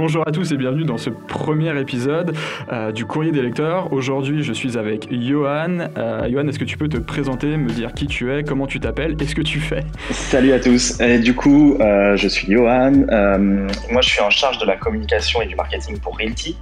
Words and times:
Bonjour 0.00 0.22
à 0.28 0.30
tous 0.30 0.52
et 0.52 0.56
bienvenue 0.56 0.84
dans 0.84 0.96
ce 0.96 1.10
premier 1.10 1.76
épisode 1.80 2.32
euh, 2.72 2.92
du 2.92 3.04
Courrier 3.04 3.32
des 3.32 3.42
lecteurs. 3.42 3.92
Aujourd'hui, 3.92 4.44
je 4.44 4.52
suis 4.52 4.78
avec 4.78 5.08
Johan. 5.10 5.88
Euh, 5.96 6.28
Johan, 6.30 6.46
est-ce 6.46 6.60
que 6.60 6.64
tu 6.64 6.78
peux 6.78 6.88
te 6.88 6.98
présenter, 6.98 7.56
me 7.56 7.68
dire 7.68 7.92
qui 7.92 8.06
tu 8.06 8.32
es, 8.32 8.44
comment 8.44 8.68
tu 8.68 8.78
t'appelles 8.78 9.16
et 9.20 9.26
ce 9.26 9.34
que 9.34 9.42
tu 9.42 9.58
fais? 9.58 9.82
Salut 10.12 10.52
à 10.52 10.60
tous. 10.60 11.00
Et 11.00 11.18
du 11.18 11.34
coup, 11.34 11.76
euh, 11.80 12.14
je 12.14 12.28
suis 12.28 12.46
Johan. 12.46 12.92
moi, 13.90 14.00
je 14.00 14.08
suis 14.08 14.20
en 14.20 14.30
charge 14.30 14.58
de 14.58 14.66
la 14.66 14.76
communication 14.76 15.42
et 15.42 15.46
du 15.46 15.56
marketing 15.56 15.98
pour 15.98 16.16
Realty. 16.16 16.56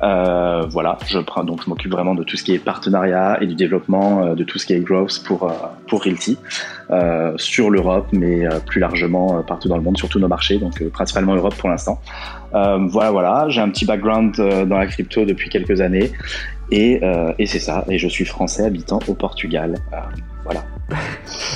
voilà, 0.00 0.96
je 1.06 1.18
donc 1.42 1.62
je 1.62 1.68
m'occupe 1.68 1.92
vraiment 1.92 2.14
de 2.14 2.24
tout 2.24 2.38
ce 2.38 2.44
qui 2.44 2.54
est 2.54 2.58
partenariat 2.58 3.36
et 3.42 3.46
du 3.46 3.56
développement 3.56 4.34
de 4.34 4.42
tout 4.42 4.58
ce 4.58 4.64
qui 4.64 4.72
est 4.72 4.80
growth 4.80 5.22
pour 5.26 5.52
pour 5.86 6.02
Realty 6.02 6.38
sur 7.36 7.68
l'Europe, 7.68 8.08
mais 8.12 8.48
plus 8.64 8.80
largement 8.80 9.42
partout 9.42 9.68
dans 9.68 9.76
le 9.76 9.82
monde, 9.82 9.98
sur 9.98 10.08
tous 10.08 10.18
nos 10.18 10.28
marchés, 10.28 10.56
donc 10.56 10.82
principalement 10.88 11.34
Europe 11.34 11.54
pour 11.56 11.68
l'instant. 11.68 12.00
Euh, 12.54 12.78
voilà, 12.88 13.10
voilà. 13.10 13.46
J'ai 13.48 13.60
un 13.60 13.68
petit 13.68 13.84
background 13.84 14.38
euh, 14.38 14.64
dans 14.64 14.78
la 14.78 14.86
crypto 14.86 15.24
depuis 15.24 15.48
quelques 15.48 15.80
années. 15.80 16.12
Et, 16.70 17.00
euh, 17.02 17.32
et 17.38 17.46
c'est 17.46 17.58
ça. 17.58 17.84
Et 17.88 17.98
je 17.98 18.08
suis 18.08 18.24
français 18.24 18.64
habitant 18.64 19.00
au 19.08 19.14
Portugal. 19.14 19.74
voilà. 20.44 20.64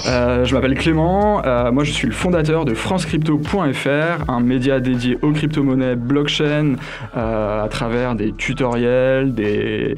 Euh, 0.06 0.44
je 0.44 0.54
m'appelle 0.54 0.74
Clément, 0.74 1.42
euh, 1.44 1.72
moi 1.72 1.84
je 1.84 1.92
suis 1.92 2.06
le 2.06 2.12
fondateur 2.12 2.64
de 2.64 2.74
francecrypto.fr, 2.74 4.30
un 4.30 4.40
média 4.40 4.80
dédié 4.80 5.16
aux 5.22 5.32
crypto-monnaies 5.32 5.96
blockchain 5.96 6.74
euh, 7.16 7.64
à 7.64 7.68
travers 7.68 8.14
des 8.14 8.32
tutoriels, 8.32 9.34
des 9.34 9.94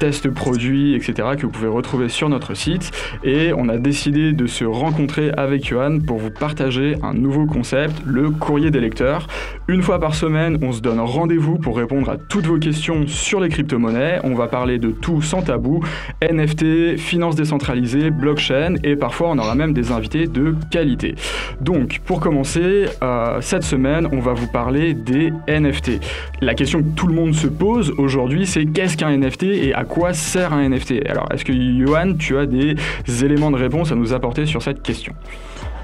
tests 0.00 0.30
produits, 0.30 0.94
etc. 0.94 1.28
que 1.36 1.42
vous 1.42 1.52
pouvez 1.52 1.68
retrouver 1.68 2.08
sur 2.08 2.28
notre 2.28 2.54
site. 2.54 2.90
Et 3.24 3.52
on 3.56 3.68
a 3.68 3.76
décidé 3.76 4.32
de 4.32 4.46
se 4.46 4.64
rencontrer 4.64 5.30
avec 5.36 5.66
Johan 5.66 5.98
pour 6.00 6.18
vous 6.18 6.30
partager 6.30 6.96
un 7.02 7.14
nouveau 7.14 7.46
concept, 7.46 8.02
le 8.04 8.30
courrier 8.30 8.70
des 8.70 8.80
lecteurs. 8.80 9.26
Une 9.68 9.82
fois 9.82 10.00
par 10.00 10.14
semaine, 10.14 10.58
on 10.62 10.72
se 10.72 10.80
donne 10.80 11.00
rendez-vous 11.00 11.58
pour 11.58 11.76
répondre 11.76 12.10
à 12.10 12.16
toutes 12.16 12.46
vos 12.46 12.58
questions 12.58 13.06
sur 13.06 13.40
les 13.40 13.48
crypto-monnaies. 13.48 14.20
On 14.24 14.34
va 14.34 14.48
parler 14.48 14.78
de 14.78 14.90
tout 14.90 15.22
sans 15.22 15.42
tabou, 15.42 15.82
NFT, 16.22 16.96
finances 16.96 17.36
décentralisées, 17.36 18.10
blockchain 18.10 18.65
et 18.82 18.96
parfois 18.96 19.30
on 19.30 19.38
aura 19.38 19.54
même 19.54 19.72
des 19.72 19.92
invités 19.92 20.26
de 20.26 20.54
qualité. 20.70 21.14
Donc 21.60 22.00
pour 22.04 22.20
commencer, 22.20 22.86
euh, 23.02 23.40
cette 23.40 23.62
semaine 23.62 24.08
on 24.12 24.20
va 24.20 24.32
vous 24.32 24.48
parler 24.48 24.94
des 24.94 25.32
NFT. 25.48 26.00
La 26.40 26.54
question 26.54 26.80
que 26.80 26.88
tout 26.96 27.06
le 27.06 27.14
monde 27.14 27.34
se 27.34 27.46
pose 27.46 27.92
aujourd'hui 27.98 28.46
c'est 28.46 28.64
qu'est-ce 28.66 28.96
qu'un 28.96 29.16
NFT 29.16 29.44
et 29.44 29.74
à 29.74 29.84
quoi 29.84 30.12
sert 30.12 30.52
un 30.52 30.68
NFT 30.68 31.06
Alors 31.08 31.28
est-ce 31.32 31.44
que 31.44 31.52
Johan 31.52 32.14
tu 32.18 32.36
as 32.36 32.46
des 32.46 32.76
éléments 33.22 33.50
de 33.50 33.56
réponse 33.56 33.92
à 33.92 33.94
nous 33.94 34.12
apporter 34.12 34.46
sur 34.46 34.62
cette 34.62 34.82
question? 34.82 35.14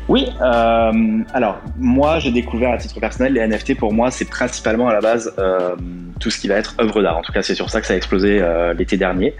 Oui, 0.08 0.26
euh, 0.40 0.92
alors 1.32 1.60
moi 1.78 2.18
j'ai 2.18 2.32
découvert 2.32 2.72
à 2.72 2.76
titre 2.76 2.98
personnel 2.98 3.34
les 3.34 3.46
NFT 3.46 3.76
pour 3.78 3.92
moi 3.92 4.10
c'est 4.10 4.28
principalement 4.28 4.88
à 4.88 4.92
la 4.92 5.00
base 5.00 5.32
euh, 5.38 5.76
tout 6.18 6.28
ce 6.28 6.40
qui 6.40 6.48
va 6.48 6.56
être 6.56 6.74
œuvre 6.80 7.02
d'art. 7.02 7.18
En 7.18 7.22
tout 7.22 7.32
cas 7.32 7.42
c'est 7.42 7.54
sur 7.54 7.70
ça 7.70 7.80
que 7.80 7.86
ça 7.86 7.94
a 7.94 7.96
explosé 7.96 8.38
euh, 8.40 8.74
l'été 8.74 8.96
dernier, 8.96 9.34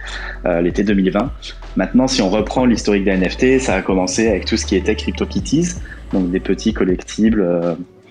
l'été 0.60 0.84
2020. 0.84 1.32
Maintenant 1.76 2.06
si 2.06 2.22
on 2.22 2.30
reprend 2.30 2.64
l'historique 2.64 3.04
des 3.04 3.16
NFT, 3.16 3.58
ça 3.58 3.74
a 3.74 3.82
commencé 3.82 4.28
avec 4.28 4.44
tout 4.44 4.56
ce 4.56 4.64
qui 4.64 4.76
était 4.76 4.94
CryptoKitties, 4.94 5.74
donc 6.12 6.30
des 6.30 6.40
petits 6.40 6.72
collectibles. 6.72 7.44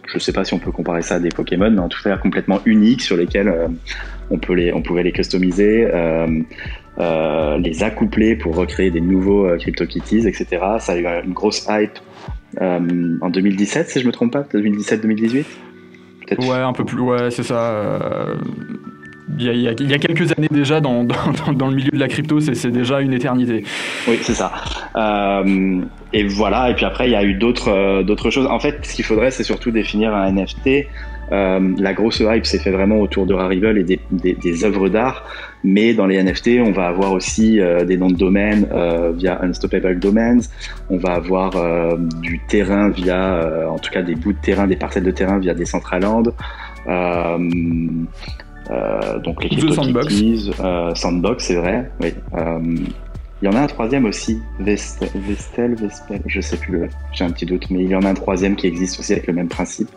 je 0.07 0.15
ne 0.15 0.19
sais 0.19 0.33
pas 0.33 0.43
si 0.43 0.53
on 0.53 0.59
peut 0.59 0.71
comparer 0.71 1.03
ça 1.03 1.15
à 1.15 1.19
des 1.19 1.29
Pokémon, 1.29 1.71
mais 1.71 1.79
en 1.79 1.89
tout 1.89 2.03
cas 2.03 2.17
complètement 2.17 2.59
uniques 2.65 3.01
sur 3.01 3.15
lesquels 3.15 3.53
on, 4.29 4.37
peut 4.37 4.53
les, 4.53 4.73
on 4.73 4.81
pouvait 4.81 5.03
les 5.03 5.13
customiser. 5.13 5.87
les 6.97 7.83
accoupler 7.83 8.35
pour 8.35 8.55
recréer 8.55 8.91
des 8.91 9.01
nouveaux 9.01 9.47
CryptoKitties, 9.57 10.27
etc. 10.27 10.45
Ça 10.79 10.93
a 10.93 10.97
eu 10.97 11.05
une 11.05 11.33
grosse 11.33 11.65
hype 11.69 11.97
euh, 11.97 12.10
en 12.59 13.29
2017, 13.29 13.89
si 13.89 13.99
je 13.99 14.07
me 14.07 14.11
trompe 14.11 14.33
pas, 14.33 14.41
2017-2018 14.41 15.45
Ouais, 16.39 16.57
un 16.57 16.73
peu 16.73 16.85
plus, 16.85 17.01
ouais, 17.01 17.31
c'est 17.31 17.43
ça. 17.43 17.71
Euh, 17.71 18.35
il 19.37 19.61
y, 19.61 19.67
a, 19.67 19.73
quelques 19.73 20.31
années 20.37 20.49
déjà 20.51 20.81
dans, 20.81 21.03
dans, 21.03 21.67
le 21.67 21.75
milieu 21.75 21.91
de 21.91 21.99
la 21.99 22.07
crypto, 22.07 22.39
c'est 22.39 22.71
déjà 22.71 23.01
une 23.01 23.13
éternité. 23.13 23.63
Oui, 24.07 24.19
c'est 24.21 24.33
ça. 24.33 24.51
Euh, 24.95 25.81
et 26.13 26.23
voilà, 26.25 26.69
et 26.69 26.75
puis 26.75 26.85
après, 26.85 27.07
il 27.07 27.11
y 27.11 27.15
a 27.15 27.23
eu 27.23 27.35
d'autres 27.35 28.03
d'autres 28.03 28.29
choses. 28.29 28.47
En 28.47 28.59
fait, 28.59 28.85
ce 28.85 28.93
qu'il 28.93 29.05
faudrait, 29.05 29.31
c'est 29.31 29.43
surtout 29.43 29.71
définir 29.71 30.13
un 30.13 30.31
NFT. 30.31 30.87
La 31.31 31.93
grosse 31.93 32.19
hype 32.19 32.45
s'est 32.45 32.59
fait 32.59 32.71
vraiment 32.71 32.99
autour 32.99 33.25
de 33.25 33.33
Rarible 33.33 33.77
et 33.77 33.83
des, 33.83 33.99
des, 34.11 34.33
des 34.33 34.65
œuvres 34.65 34.89
d'art. 34.89 35.25
Mais 35.63 35.93
dans 35.93 36.07
les 36.07 36.21
NFT, 36.21 36.59
on 36.65 36.71
va 36.71 36.87
avoir 36.87 37.11
aussi 37.13 37.59
euh, 37.59 37.85
des 37.85 37.97
noms 37.97 38.09
de 38.09 38.17
domaine 38.17 38.67
euh, 38.71 39.11
via 39.11 39.41
Unstoppable 39.43 39.99
Domains. 39.99 40.39
On 40.89 40.97
va 40.97 41.13
avoir 41.13 41.55
euh, 41.55 41.97
du 42.21 42.39
terrain 42.47 42.89
via, 42.89 43.67
en 43.69 43.77
tout 43.77 43.91
cas 43.91 44.01
des 44.01 44.15
bouts 44.15 44.33
de 44.33 44.41
terrain, 44.41 44.67
des 44.67 44.75
parcelles 44.75 45.03
de 45.03 45.11
terrain 45.11 45.39
via 45.39 45.53
des 45.53 45.65
Centraland. 45.65 46.23
donc 49.23 49.43
les 49.43 49.49
CryptoKitties, 49.49 50.51
Sandbox. 50.53 50.99
Sandbox, 50.99 51.43
c'est 51.45 51.55
vrai. 51.55 51.91
Oui. 52.01 52.13
Il 53.41 53.45
y 53.45 53.47
en 53.47 53.55
a 53.55 53.61
un 53.61 53.67
troisième 53.67 54.05
aussi, 54.05 54.41
Vestel, 54.59 55.09
Vestel, 55.15 55.75
Vespel, 55.75 56.21
je 56.25 56.41
sais 56.41 56.57
plus, 56.57 56.89
j'ai 57.11 57.23
un 57.23 57.31
petit 57.31 57.45
doute, 57.45 57.69
mais 57.69 57.83
il 57.83 57.89
y 57.89 57.95
en 57.95 58.03
a 58.03 58.09
un 58.09 58.13
troisième 58.13 58.55
qui 58.55 58.67
existe 58.67 58.99
aussi 58.99 59.13
avec 59.13 59.27
le 59.27 59.33
même 59.33 59.49
principe. 59.49 59.89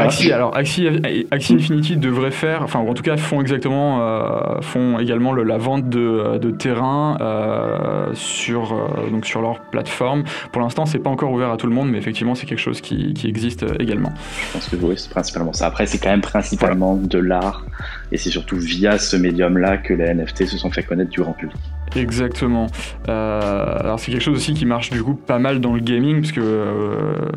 Axie, 0.00 0.32
alors 0.32 0.56
Axie, 0.56 0.88
Infinity 1.30 1.96
devrait 1.96 2.30
faire, 2.30 2.62
enfin 2.62 2.80
en 2.80 2.94
tout 2.94 3.02
cas 3.02 3.16
font 3.16 3.40
exactement, 3.40 4.00
euh, 4.00 4.60
font 4.60 4.98
également 4.98 5.32
la 5.34 5.58
vente 5.58 5.88
de, 5.88 6.38
de 6.38 6.50
terrain 6.50 7.16
euh, 7.20 8.10
sur 8.14 8.72
euh, 8.72 9.10
donc 9.10 9.26
sur 9.26 9.40
leur 9.40 9.60
plateforme. 9.60 10.24
Pour 10.52 10.62
l'instant, 10.62 10.86
c'est 10.86 10.98
pas 10.98 11.10
encore 11.10 11.32
ouvert 11.32 11.50
à 11.50 11.56
tout 11.56 11.66
le 11.66 11.74
monde, 11.74 11.90
mais 11.90 11.98
effectivement, 11.98 12.34
c'est 12.34 12.46
quelque 12.46 12.58
chose 12.58 12.80
qui, 12.80 13.14
qui, 13.14 13.28
existe 13.28 13.64
également. 13.78 14.12
Je 14.48 14.52
pense 14.52 14.68
que 14.68 14.76
oui, 14.76 14.94
c'est 14.96 15.10
principalement 15.10 15.52
ça. 15.52 15.66
Après, 15.66 15.86
c'est 15.86 15.98
quand 15.98 16.10
même 16.10 16.20
principalement 16.20 16.96
de 16.96 17.18
l'art, 17.18 17.64
et 18.12 18.16
c'est 18.16 18.30
surtout 18.30 18.56
via 18.56 18.98
ce 18.98 19.16
médium-là 19.16 19.78
que 19.78 19.94
les 19.94 20.12
NFT 20.14 20.46
se 20.46 20.58
sont 20.58 20.70
fait 20.70 20.82
connaître 20.82 21.10
du 21.10 21.20
grand 21.20 21.32
public. 21.32 21.56
Exactement. 21.96 22.66
Euh, 23.08 23.78
alors 23.78 24.00
c'est 24.00 24.10
quelque 24.10 24.22
chose 24.22 24.36
aussi 24.36 24.54
qui 24.54 24.66
marche 24.66 24.90
du 24.90 25.02
coup 25.02 25.14
pas 25.14 25.38
mal 25.38 25.60
dans 25.60 25.74
le 25.74 25.80
gaming, 25.80 26.20
parce 26.20 26.32
que 26.32 26.40
euh, 26.42 27.30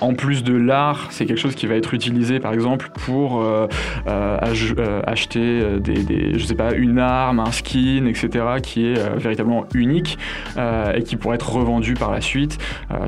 en 0.00 0.14
plus 0.14 0.44
de 0.44 0.54
l'art, 0.54 1.08
c'est 1.10 1.26
quelque 1.26 1.40
chose 1.40 1.54
qui 1.54 1.66
va 1.66 1.74
être 1.74 1.94
utilisé 1.94 2.38
par 2.38 2.52
exemple 2.52 2.90
pour 2.94 3.42
euh, 3.42 3.66
acheter 4.06 5.80
des, 5.80 6.38
je 6.38 6.44
sais 6.44 6.54
pas, 6.54 6.72
une 6.74 6.98
arme, 6.98 7.40
un 7.40 7.50
skin, 7.50 8.06
etc., 8.06 8.44
qui 8.62 8.86
est 8.86 9.18
véritablement 9.18 9.66
unique 9.74 10.18
et 10.56 11.02
qui 11.02 11.16
pourrait 11.16 11.36
être 11.36 11.50
revendu 11.50 11.94
par 11.94 12.12
la 12.12 12.20
suite 12.20 12.58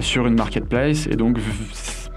sur 0.00 0.26
une 0.26 0.34
marketplace. 0.34 1.06
Et 1.06 1.16
donc 1.16 1.38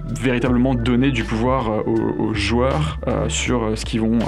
véritablement 0.05 0.75
donner 0.75 1.11
du 1.11 1.23
pouvoir 1.23 1.71
euh, 1.71 1.81
aux, 1.85 2.33
joueurs 2.33 2.99
euh, 3.07 3.29
sur 3.29 3.63
euh, 3.63 3.75
ce 3.75 3.85
qu'ils 3.85 4.01
vont 4.01 4.19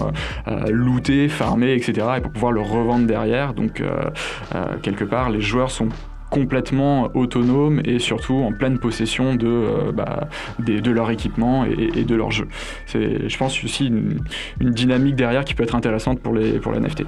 looter, 0.69 1.27
farmer, 1.29 1.73
etc. 1.73 2.07
et 2.17 2.21
pour 2.21 2.31
pouvoir 2.31 2.51
le 2.51 2.61
revendre 2.61 3.07
derrière. 3.07 3.53
Donc 3.53 3.81
quelque 4.81 5.03
part, 5.03 5.29
les 5.29 5.41
joueurs 5.41 5.71
sont 5.71 5.89
complètement 6.29 7.09
autonomes 7.15 7.81
et 7.85 7.99
surtout 7.99 8.35
en 8.35 8.51
pleine 8.51 8.79
possession 8.79 9.35
de, 9.35 9.91
bah, 9.93 10.27
de 10.59 10.91
leur 10.91 11.11
équipement 11.11 11.65
et, 11.65 12.03
de 12.03 12.15
leur 12.15 12.31
jeu. 12.31 12.47
C'est, 12.85 13.29
je 13.29 13.37
pense, 13.37 13.63
aussi 13.63 13.87
une, 13.87 14.19
dynamique 14.59 15.15
derrière 15.15 15.45
qui 15.45 15.53
peut 15.53 15.63
être 15.63 15.75
intéressante 15.75 16.19
pour 16.19 16.33
les, 16.33 16.59
pour 16.59 16.71
les 16.71 16.79
NFT. 16.79 17.03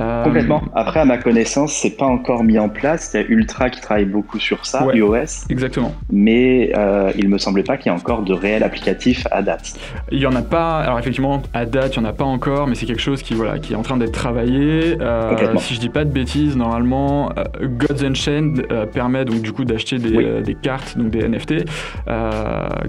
Euh, 0.00 0.24
Complètement. 0.24 0.62
Après, 0.74 1.00
à 1.00 1.04
ma 1.04 1.18
connaissance, 1.18 1.72
c'est 1.72 1.96
pas 1.96 2.06
encore 2.06 2.44
mis 2.44 2.58
en 2.58 2.68
place. 2.68 3.12
Il 3.14 3.20
y 3.20 3.24
a 3.24 3.26
Ultra 3.28 3.70
qui 3.70 3.80
travaille 3.80 4.04
beaucoup 4.04 4.38
sur 4.38 4.66
ça, 4.66 4.86
iOS. 4.92 5.46
Exactement. 5.48 5.94
Mais 6.10 6.72
euh, 6.76 7.12
il 7.16 7.28
me 7.28 7.38
semblait 7.38 7.62
pas 7.62 7.76
qu'il 7.76 7.92
y 7.92 7.94
ait 7.94 7.98
encore 7.98 8.22
de 8.22 8.32
réel 8.32 8.62
applicatif 8.62 9.26
à 9.30 9.42
date. 9.42 9.74
Il 10.10 10.18
y 10.18 10.26
en 10.26 10.34
a 10.34 10.42
pas. 10.42 10.80
Alors 10.80 10.98
effectivement, 10.98 11.42
à 11.52 11.66
date, 11.66 11.96
il 11.96 12.00
y 12.00 12.02
en 12.02 12.04
a 12.04 12.12
pas 12.12 12.24
encore, 12.24 12.66
mais 12.66 12.74
c'est 12.74 12.86
quelque 12.86 13.02
chose 13.02 13.22
qui 13.22 13.34
voilà, 13.34 13.58
qui 13.58 13.72
est 13.72 13.76
en 13.76 13.82
train 13.82 13.96
d'être 13.96 14.12
travaillé. 14.12 14.96
Euh, 15.00 15.56
si 15.58 15.74
je 15.74 15.80
dis 15.80 15.88
pas 15.88 16.04
de 16.04 16.10
bêtises, 16.10 16.56
normalement, 16.56 17.30
euh, 17.38 17.44
Gods 17.62 18.04
Unchained 18.04 18.66
euh, 18.70 18.86
permet 18.86 19.24
donc 19.24 19.42
du 19.42 19.52
coup 19.52 19.64
d'acheter 19.64 19.98
des, 19.98 20.42
des, 20.42 20.54
cartes, 20.54 20.96
donc 20.98 21.10
des 21.10 21.28
NFT, 21.28 21.64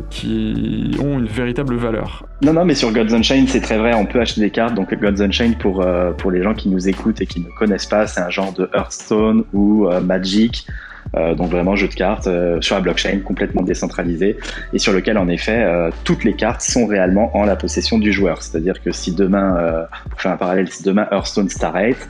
qui 0.09 0.97
ont 1.01 1.19
une 1.19 1.25
véritable 1.25 1.75
valeur. 1.75 2.25
Non, 2.41 2.53
non, 2.53 2.65
mais 2.65 2.75
sur 2.75 2.91
Gods 2.91 3.13
Unchained, 3.13 3.49
c'est 3.49 3.61
très 3.61 3.77
vrai. 3.77 3.93
On 3.95 4.05
peut 4.05 4.19
acheter 4.19 4.41
des 4.41 4.49
cartes. 4.49 4.73
Donc 4.73 4.93
Gods 4.93 5.21
Unchained 5.21 5.57
pour 5.57 5.85
pour 6.17 6.31
les 6.31 6.43
gens 6.43 6.53
qui 6.53 6.69
nous 6.69 6.87
écoutent 6.87 6.94
et 7.19 7.25
qui 7.27 7.39
ne 7.39 7.49
connaissent 7.49 7.85
pas, 7.85 8.07
c'est 8.07 8.21
un 8.21 8.29
genre 8.29 8.53
de 8.53 8.69
Hearthstone 8.73 9.43
ou 9.53 9.87
euh, 9.87 10.01
Magic 10.01 10.67
donc 11.35 11.49
vraiment 11.49 11.75
jeu 11.75 11.87
de 11.87 11.93
cartes 11.93 12.27
euh, 12.27 12.59
sur 12.61 12.75
la 12.75 12.81
blockchain 12.81 13.19
complètement 13.19 13.61
décentralisé 13.61 14.37
et 14.73 14.79
sur 14.79 14.91
lequel 14.91 15.17
en 15.17 15.27
effet 15.27 15.63
euh, 15.63 15.89
toutes 16.03 16.23
les 16.23 16.33
cartes 16.33 16.61
sont 16.61 16.85
réellement 16.85 17.35
en 17.37 17.45
la 17.45 17.55
possession 17.55 17.97
du 17.97 18.11
joueur. 18.11 18.41
C'est-à-dire 18.41 18.81
que 18.81 18.91
si 18.91 19.13
demain, 19.13 19.85
pour 20.09 20.21
faire 20.21 20.31
un 20.31 20.37
parallèle, 20.37 20.67
si 20.69 20.83
demain 20.83 21.07
Hearthstone 21.11 21.49
Starrate, 21.49 22.07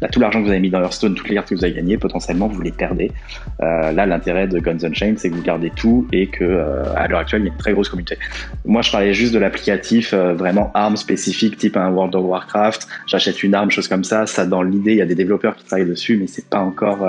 là 0.00 0.08
tout 0.08 0.20
l'argent 0.20 0.40
que 0.40 0.44
vous 0.44 0.50
avez 0.50 0.60
mis 0.60 0.70
dans 0.70 0.80
Hearthstone, 0.80 1.14
toutes 1.14 1.28
les 1.28 1.34
cartes 1.34 1.48
que 1.48 1.54
vous 1.54 1.64
avez 1.64 1.74
gagnées, 1.74 1.98
potentiellement 1.98 2.48
vous 2.48 2.60
les 2.62 2.72
perdez. 2.72 3.12
là 3.60 4.06
l'intérêt 4.06 4.46
de 4.46 4.58
Guns 4.58 4.84
Unchained, 4.84 5.18
c'est 5.18 5.30
que 5.30 5.34
vous 5.34 5.42
gardez 5.42 5.70
tout 5.74 6.06
et 6.12 6.28
que 6.28 6.62
à 6.96 7.06
l'heure 7.08 7.20
actuelle 7.20 7.42
il 7.42 7.46
y 7.46 7.48
a 7.48 7.52
une 7.52 7.58
très 7.58 7.72
grosse 7.72 7.88
communauté. 7.88 8.18
Moi 8.64 8.82
je 8.82 8.90
parlais 8.90 9.12
juste 9.12 9.34
de 9.34 9.38
l'applicatif 9.38 10.14
vraiment 10.14 10.70
arme 10.74 10.96
spécifique 10.96 11.56
type 11.56 11.76
un 11.76 11.90
World 11.90 12.14
of 12.14 12.24
Warcraft. 12.24 12.86
J'achète 13.06 13.42
une 13.42 13.54
arme, 13.54 13.70
chose 13.70 13.88
comme 13.88 14.04
ça. 14.04 14.26
Ça 14.26 14.46
dans 14.46 14.62
l'idée, 14.62 14.92
il 14.92 14.98
y 14.98 15.02
a 15.02 15.06
des 15.06 15.14
développeurs 15.14 15.56
qui 15.56 15.64
travaillent 15.64 15.88
dessus, 15.88 16.16
mais 16.16 16.26
c'est 16.26 16.48
pas 16.48 16.60
encore 16.60 17.06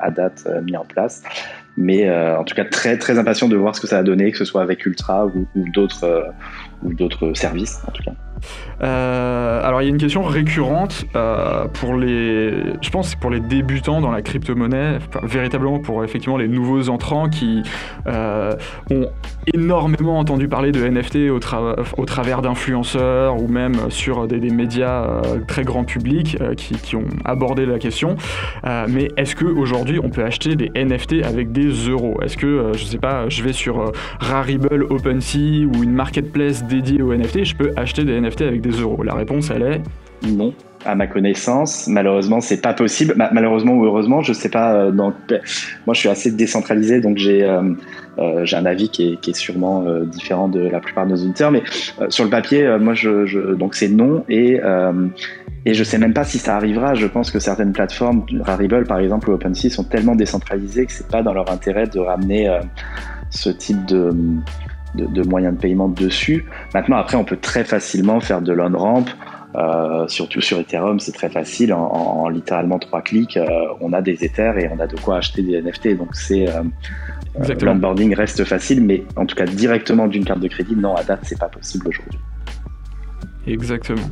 à 0.00 0.10
date 0.10 0.46
mis 0.64 0.76
en 0.76 0.85
place. 0.86 1.22
mais 1.76 2.10
en 2.10 2.44
tout 2.44 2.54
cas 2.54 2.64
très 2.64 2.96
très 2.96 3.18
impatient 3.18 3.48
de 3.48 3.56
voir 3.56 3.74
ce 3.76 3.80
que 3.80 3.86
ça 3.86 3.98
a 3.98 4.02
donné, 4.02 4.32
que 4.32 4.38
ce 4.38 4.44
soit 4.44 4.62
avec 4.62 4.86
Ultra 4.86 5.26
ou, 5.26 5.46
ou 5.54 5.68
d'autres 5.68 6.32
ou 6.82 6.94
d'autres 6.94 7.32
services 7.34 7.82
en 7.86 7.92
tout 7.92 8.02
cas. 8.02 8.12
Euh, 8.82 9.62
alors 9.64 9.80
il 9.80 9.86
y 9.86 9.88
a 9.88 9.90
une 9.90 9.98
question 9.98 10.22
récurrente 10.22 11.06
euh, 11.16 11.66
pour 11.66 11.94
les, 11.94 12.52
je 12.82 12.90
pense 12.90 13.14
pour 13.14 13.30
les 13.30 13.40
débutants 13.40 14.00
dans 14.00 14.10
la 14.10 14.22
crypto-monnaie, 14.22 14.98
véritablement 15.22 15.78
pour 15.78 16.04
effectivement 16.04 16.36
les 16.36 16.48
nouveaux 16.48 16.88
entrants 16.88 17.28
qui 17.28 17.62
euh, 18.06 18.52
ont 18.90 19.08
énormément 19.54 20.18
entendu 20.18 20.48
parler 20.48 20.72
de 20.72 20.86
NFT 20.86 21.30
au, 21.30 22.04
travers 22.04 22.42
d'influenceurs 22.42 23.40
ou 23.40 23.48
même 23.48 23.74
sur 23.90 24.26
des, 24.26 24.46
médias 24.46 25.22
très 25.48 25.64
grand 25.64 25.84
public 25.84 26.38
qui, 26.56 26.96
ont 26.96 27.04
abordé 27.24 27.66
la 27.66 27.78
question. 27.78 28.16
mais 28.64 29.08
est-ce 29.16 29.34
qu'aujourd'hui 29.34 29.98
on 30.02 30.08
peut 30.08 30.24
acheter 30.24 30.56
des 30.56 30.70
NFT 30.74 31.24
avec 31.24 31.52
des 31.52 31.68
euros? 31.68 32.18
Est-ce 32.22 32.36
que 32.36 32.72
je 32.74 32.84
sais 32.84 32.98
pas, 32.98 33.28
je 33.28 33.42
vais 33.42 33.52
sur 33.52 33.92
Rarible, 34.20 34.86
OpenSea 34.88 35.66
ou 35.66 35.82
une 35.82 35.92
marketplace 35.92 36.64
dédiée 36.66 37.02
aux 37.02 37.14
NFT, 37.14 37.44
je 37.44 37.56
peux 37.56 37.72
acheter 37.76 38.04
des 38.04 38.20
NFT 38.20 38.42
avec 38.42 38.60
des 38.60 38.70
euros 38.70 39.02
La 39.02 39.14
réponse, 39.14 39.50
elle 39.50 39.62
est 39.62 39.82
non. 40.22 40.54
À 40.84 40.94
ma 40.94 41.08
connaissance, 41.08 41.88
malheureusement, 41.88 42.40
c'est 42.40 42.60
pas 42.60 42.72
possible. 42.72 43.14
malheureusement 43.32 43.74
ou 43.74 43.84
heureusement, 43.84 44.22
je 44.22 44.32
sais 44.32 44.48
pas. 44.48 44.74
Euh, 44.76 44.92
moi, 44.92 45.12
je 45.94 45.98
suis 45.98 46.08
assez 46.08 46.30
décentralisé, 46.30 47.00
donc 47.00 47.16
j'ai 47.16 47.42
euh, 47.42 47.74
euh, 48.18 48.44
j'ai 48.44 48.56
un 48.56 48.66
avis 48.66 48.88
qui 48.88 49.12
est, 49.12 49.20
qui 49.20 49.30
est 49.30 49.36
sûrement 49.36 49.84
différent 50.04 50.46
de 50.48 50.60
la 50.60 50.78
plupart 50.78 51.06
de 51.06 51.10
nos 51.10 51.16
auditeurs. 51.16 51.50
Mais 51.50 51.62
sur 52.08 52.22
le 52.22 52.30
papier, 52.30 52.76
moi, 52.78 52.94
je, 52.94 53.26
je 53.26 53.54
donc 53.54 53.74
c'est 53.74 53.88
non 53.88 54.24
et 54.28 54.60
et 55.64 55.74
je 55.74 55.82
sais 55.82 55.98
même 55.98 56.14
pas 56.14 56.22
si 56.22 56.38
ça 56.38 56.54
arrivera. 56.54 56.94
Je 56.94 57.08
pense 57.08 57.32
que 57.32 57.40
certaines 57.40 57.72
plateformes, 57.72 58.24
Rarible 58.40 58.84
par 58.84 59.00
exemple 59.00 59.28
ou 59.30 59.32
OpenSea, 59.32 59.70
sont 59.70 59.84
tellement 59.84 60.14
décentralisées 60.14 60.86
que 60.86 60.92
c'est 60.92 61.08
pas 61.08 61.22
dans 61.22 61.34
leur 61.34 61.50
intérêt 61.50 61.88
de 61.88 61.98
ramener 61.98 62.48
ce 63.30 63.50
type 63.50 63.84
de 63.86 64.14
de, 64.96 65.22
moyens 65.22 65.54
de 65.54 65.60
paiement 65.60 65.88
dessus. 65.88 66.44
Maintenant, 66.74 66.96
après, 66.96 67.16
on 67.16 67.24
peut 67.24 67.36
très 67.36 67.64
facilement 67.64 68.20
faire 68.20 68.40
de 68.40 68.52
l'on-ramp. 68.52 69.04
Euh, 69.54 70.06
surtout 70.08 70.42
sur 70.42 70.58
Ethereum, 70.58 71.00
c'est 71.00 71.12
très 71.12 71.30
facile. 71.30 71.72
En, 71.72 72.28
littéralement 72.28 72.78
trois 72.78 73.00
clics, 73.00 73.36
euh, 73.36 73.46
on 73.80 73.92
a 73.92 74.02
des 74.02 74.24
Ethers 74.24 74.58
et 74.58 74.68
on 74.70 74.78
a 74.80 74.86
de 74.86 74.96
quoi 74.96 75.18
acheter 75.18 75.42
des 75.42 75.62
NFT. 75.62 75.96
Donc 75.96 76.14
c'est 76.14 76.46
euh, 76.48 76.62
l'onboarding 77.62 78.14
reste 78.14 78.44
facile, 78.44 78.82
mais 78.82 79.04
en 79.16 79.24
tout 79.24 79.34
cas 79.34 79.46
directement 79.46 80.08
d'une 80.08 80.24
carte 80.24 80.40
de 80.40 80.48
crédit, 80.48 80.76
non, 80.76 80.94
à 80.94 81.02
date, 81.04 81.20
c'est 81.22 81.38
pas 81.38 81.48
possible 81.48 81.88
aujourd'hui. 81.88 82.18
Exactement. 83.46 84.10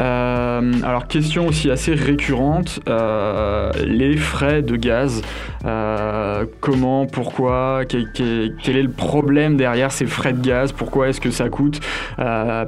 Euh, 0.00 0.72
alors, 0.82 1.06
question 1.06 1.46
aussi 1.46 1.70
assez 1.70 1.94
récurrente, 1.94 2.80
euh, 2.88 3.70
les 3.84 4.16
frais 4.16 4.62
de 4.62 4.76
gaz. 4.76 5.20
Euh, 5.64 6.46
comment, 6.60 7.06
pourquoi, 7.06 7.82
quel, 7.86 8.08
est 8.14 8.82
le 8.82 8.90
problème 8.90 9.56
derrière 9.56 9.92
ces 9.92 10.06
frais 10.06 10.32
de 10.32 10.40
gaz 10.40 10.72
Pourquoi 10.72 11.08
est-ce 11.08 11.20
que 11.20 11.30
ça 11.30 11.48
coûte 11.50 11.80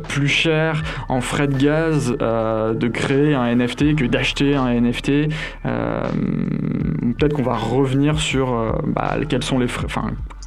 plus 0.08 0.28
cher 0.28 0.82
en 1.08 1.20
frais 1.20 1.48
de 1.48 1.56
gaz 1.56 2.10
de 2.12 2.88
créer 2.88 3.34
un 3.34 3.54
NFT 3.54 3.96
que 3.96 4.04
d'acheter 4.04 4.54
un 4.54 4.68
NFT 4.80 5.28
Peut-être 5.62 7.32
qu'on 7.32 7.42
va 7.42 7.56
revenir 7.56 8.18
sur 8.18 8.78
bah, 8.86 9.16
quels 9.28 9.42
sont 9.42 9.58
les 9.58 9.68
frais, 9.68 9.86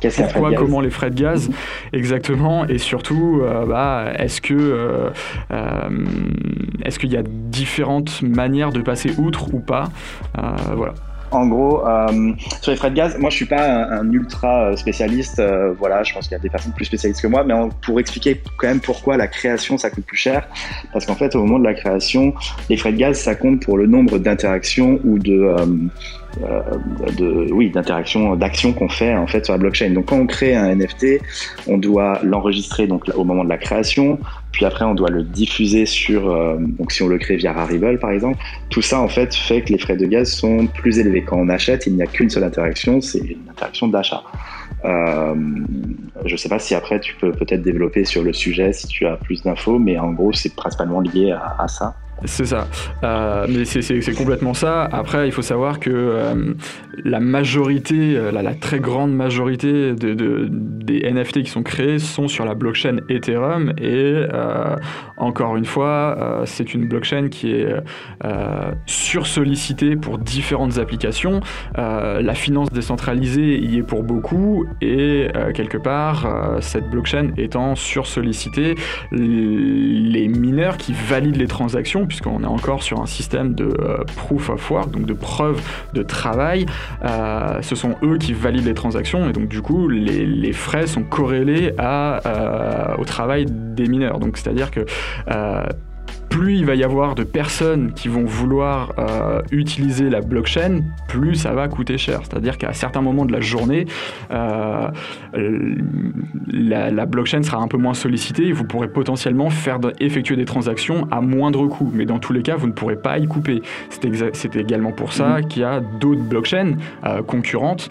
pourquoi, 0.02 0.54
comment 0.54 0.82
les 0.82 0.90
frais 0.90 1.10
de 1.10 1.22
gaz, 1.22 1.50
exactement, 1.94 2.66
et 2.68 2.78
surtout, 2.78 3.42
euh, 3.44 3.66
bah, 3.66 4.14
est-ce 4.18 4.42
que 4.42 4.54
euh, 4.54 5.10
euh, 5.52 5.90
est-ce 6.84 7.00
qu'il 7.00 7.12
y 7.12 7.18
a 7.18 7.24
différentes 7.24 8.22
manières 8.22 8.72
de 8.72 8.82
passer 8.82 9.12
outre 9.18 9.54
ou 9.54 9.60
pas, 9.60 9.90
voilà. 10.76 10.94
En 11.30 11.46
gros, 11.46 11.84
sur 12.62 12.72
les 12.72 12.78
frais 12.78 12.90
de 12.90 12.96
gaz, 12.96 13.18
moi 13.20 13.30
je 13.30 13.36
suis 13.36 13.46
pas 13.46 13.84
un, 13.84 14.10
ultra 14.14 14.78
spécialiste. 14.78 15.42
voilà, 15.78 16.02
je 16.04 16.14
pense 16.14 16.30
qu'il 16.30 16.38
y 16.38 16.40
a 16.40 16.42
des 16.42 16.50
personnes 16.50 16.72
plus 16.72 16.86
spécialistes 16.86 17.22
que 17.22 17.28
moi, 17.28 17.44
mais 17.44 17.54
pour 17.86 18.00
expliquer 18.00 18.42
quand 18.56 18.68
même 18.68 18.80
pourquoi 18.80 19.18
la 19.18 19.28
création 19.28 19.78
ça 19.78 19.90
coûte 19.90 20.06
plus 20.06 20.18
cher, 20.18 20.48
parce 20.94 21.06
qu'en 21.06 21.16
fait 21.16 21.36
au 21.36 21.40
moment 21.44 21.60
de 21.60 21.66
la 21.66 21.74
création, 21.74 22.34
les 22.70 22.78
frais 22.78 22.94
de 22.94 22.98
gaz 22.98 23.20
ça 23.20 23.36
compte 23.36 23.62
pour 23.62 23.78
le 23.78 23.88
nombre 23.88 24.20
d'interactions 24.20 25.02
ou 25.04 25.20
de 25.20 25.34
euh, 25.34 25.66
de, 26.40 27.52
oui, 27.52 27.70
d'interaction, 27.70 28.36
d'action 28.36 28.74
qu'on 28.74 28.90
fait 28.90 29.16
en 29.16 29.28
fait 29.28 29.46
sur 29.46 29.54
la 29.54 29.58
blockchain. 29.58 29.92
Donc 29.92 30.08
quand 30.08 30.18
on 30.18 30.28
crée 30.28 30.56
un 30.56 30.76
NFT, 30.76 31.22
on 31.68 31.78
doit 31.78 32.20
l'enregistrer 32.24 32.88
donc 32.88 33.06
au 33.16 33.24
moment 33.24 33.44
de 33.44 33.50
la 33.50 33.58
création, 33.58 34.20
puis 34.52 34.66
après 34.66 34.86
on 34.86 34.94
doit 34.94 35.10
le 35.10 35.24
diffuser 35.24 35.86
sur, 35.86 36.30
euh, 36.30 36.58
donc 36.60 36.92
si 36.92 37.02
on 37.02 37.08
le 37.08 37.18
crée 37.18 37.38
via 37.38 37.54
Rarible 37.54 38.00
par 38.00 38.12
exemple, 38.12 38.38
tout 38.70 38.82
ça 38.82 39.00
en 39.00 39.08
fait 39.08 39.34
fait 39.34 39.62
que 39.62 39.74
les 39.74 39.80
frais 39.80 39.98
de 39.98 40.06
gaz 40.06 40.32
sont 40.32 40.68
plus 40.68 41.00
élevés. 41.00 41.24
Quand 41.24 41.38
on 41.38 41.50
achète, 41.50 41.88
il 41.88 41.96
n'y 41.96 42.04
a 42.04 42.08
qu'une 42.08 42.30
seule 42.30 42.44
interaction, 42.44 43.02
c'est 43.02 43.20
une 43.20 43.50
interaction 43.50 43.88
d'achat. 43.88 44.24
Euh, 44.86 45.36
je 46.26 46.36
sais 46.36 46.50
pas 46.50 46.60
si 46.60 46.76
après 46.76 47.00
tu 47.00 47.16
peux 47.16 47.32
peut-être 47.32 47.64
développer 47.64 48.06
sur 48.06 48.24
le 48.24 48.32
sujet 48.32 48.74
si 48.74 48.88
tu 48.88 49.06
as 49.08 49.18
plus 49.18 49.42
d'infos, 49.42 49.80
mais 49.80 49.98
en 49.98 50.12
gros 50.12 50.34
c'est 50.34 50.56
principalement 50.56 51.02
lié 51.02 51.32
à 51.32 51.68
ça. 51.68 51.96
C'est 52.26 52.46
ça. 52.46 52.68
Euh, 53.04 53.46
mais 53.48 53.66
c'est 53.66 54.16
complètement 54.16 54.54
ça. 54.54 54.84
Après, 54.86 55.28
il 55.28 55.32
faut 55.32 55.42
savoir 55.44 55.80
que 55.80 55.92
euh, 55.92 56.54
la 57.04 57.20
majorité, 57.20 58.16
euh, 58.16 58.32
la, 58.32 58.56
très 58.56 58.80
grande 58.80 59.14
majorité 59.14 59.94
de, 59.94 60.48
des 60.50 61.12
NFT 61.12 61.44
qui 61.44 61.50
sont 61.50 61.64
créés 61.64 62.00
sont 62.00 62.28
sur 62.28 62.46
la 62.46 62.56
blockchain 62.56 62.98
Ethereum. 63.10 63.74
Et 63.78 64.24
encore 65.18 65.58
une 65.58 65.66
fois, 65.66 66.44
c'est 66.46 66.74
une 66.74 66.88
blockchain 66.88 67.30
qui 67.30 67.52
est 67.52 67.74
sursollicitée 68.86 69.96
pour 69.96 70.18
différentes 70.18 70.78
applications. 70.78 71.42
la 71.76 72.34
finance 72.34 72.70
décentralisée 72.72 73.60
y 73.60 73.78
est 73.78 73.84
pour 73.84 74.04
beaucoup. 74.04 74.66
Et 74.82 75.28
quelque 75.54 75.78
part, 75.78 76.58
cette 76.62 76.90
blockchain 76.90 77.32
étant 77.38 77.76
sursollicitée, 77.76 78.76
les 79.12 80.28
mineurs 80.28 80.78
qui 80.78 80.94
valident 80.94 81.38
les 81.38 81.48
transactions 81.48 82.06
puisqu'on 82.06 82.44
est 82.44 82.48
encore 82.48 82.84
sur 82.84 83.02
un 83.02 83.06
système 83.06 83.54
de 83.54 83.66
euh, 83.66 84.04
proof 84.16 84.50
of 84.50 84.70
work, 84.70 84.92
donc 84.92 85.06
de 85.06 85.14
preuve 85.14 85.62
de 85.94 86.04
travail. 86.04 86.66
Euh, 87.04 87.62
ce 87.62 87.76
sont 87.76 87.96
eux 88.04 88.18
qui 88.18 88.34
valident 88.34 88.66
les 88.66 88.74
transactions 88.74 89.30
et 89.30 89.34
donc 89.34 89.48
du 89.48 89.62
coup 89.62 89.88
les, 89.88 90.54
frais 90.54 90.88
sont 90.88 91.04
corrélés 91.04 91.74
à, 91.78 92.22
euh, 92.26 92.96
au 92.98 93.06
travail 93.06 93.46
des 93.48 93.88
mineurs. 93.88 94.20
Donc 94.20 94.38
c'est-à-dire 94.38 94.72
que 94.72 94.86
Uh, 95.26 95.74
plus 96.38 96.58
il 96.58 96.66
va 96.66 96.76
y 96.76 96.84
avoir 96.84 97.16
de 97.16 97.24
personnes 97.24 97.94
qui 97.94 98.10
vont 98.10 98.26
vouloir 98.26 98.94
euh, 99.00 99.42
utiliser 99.52 100.08
la 100.08 100.22
blockchain, 100.22 100.82
plus 101.08 101.34
ça 101.34 101.54
va 101.54 101.68
coûter 101.68 101.98
cher. 101.98 102.20
C'est-à-dire 102.22 102.60
qu'à 102.60 102.74
certains 102.74 103.02
moments 103.02 103.26
de 103.26 103.32
la 103.32 103.42
journée, 103.42 103.88
euh, 104.30 104.88
la, 106.48 107.06
blockchain 107.08 107.42
sera 107.42 107.58
un 107.58 107.68
peu 107.68 107.78
moins 107.78 107.96
sollicitée 107.96 108.50
et 108.50 108.52
vous 108.52 108.66
pourrez 108.66 108.88
potentiellement 108.88 109.50
faire 109.50 109.80
effectuer 110.00 110.36
des 110.36 110.46
transactions 110.46 111.08
à 111.10 111.22
moindre 111.22 111.66
coût. 111.66 111.90
Mais 111.92 112.06
dans 112.06 112.20
tous 112.20 112.34
les 112.34 112.44
cas, 112.44 112.56
vous 112.56 112.68
ne 112.68 112.74
pourrez 112.74 112.98
pas 112.98 113.18
y 113.18 113.26
couper. 113.26 113.64
C'est 113.90 114.56
également 114.56 114.92
pour 114.92 115.14
ça 115.14 115.40
mmh. 115.40 115.48
qu'il 115.48 115.64
y 115.64 115.66
a 115.66 115.80
d'autres 115.80 116.22
blockchains 116.22 116.74
euh, 117.04 117.24
concurrentes 117.24 117.90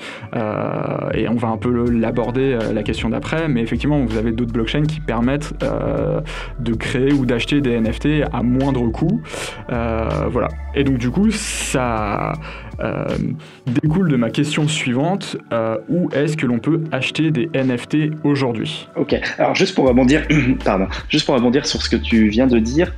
et 1.14 1.28
on 1.28 1.34
va 1.34 1.48
un 1.48 1.56
peu 1.56 1.90
l'aborder 1.90 2.56
la 2.72 2.82
question 2.84 3.08
d'après. 3.08 3.48
Mais 3.48 3.62
effectivement, 3.62 3.98
vous 4.04 4.16
avez 4.16 4.30
d'autres 4.30 4.52
blockchains 4.52 4.84
qui 4.84 5.00
permettent 5.00 5.52
de 6.60 6.74
créer 6.74 7.12
ou 7.12 7.26
d'acheter 7.26 7.60
des 7.60 7.80
NFT 7.80 8.06
moindre 8.42 8.88
coût. 8.88 9.20
Euh, 9.70 10.28
voilà. 10.30 10.48
Et 10.74 10.84
donc 10.84 10.98
du 10.98 11.10
coup, 11.10 11.30
ça 11.30 12.34
euh, 12.80 13.06
découle 13.66 14.10
de 14.10 14.16
ma 14.16 14.30
question 14.30 14.68
suivante 14.68 15.36
euh, 15.52 15.78
où 15.88 16.10
est-ce 16.12 16.36
que 16.36 16.46
l'on 16.46 16.58
peut 16.58 16.82
acheter 16.92 17.30
des 17.30 17.48
NFT 17.54 18.24
aujourd'hui? 18.24 18.88
Ok. 18.96 19.18
Alors 19.38 19.54
juste 19.54 19.74
pour 19.74 19.86
rebondir, 19.86 20.26
pardon, 20.64 20.86
juste 21.08 21.26
pour 21.26 21.34
rebondir 21.34 21.66
sur 21.66 21.82
ce 21.82 21.88
que 21.88 21.96
tu 21.96 22.28
viens 22.28 22.46
de 22.46 22.58
dire, 22.58 22.92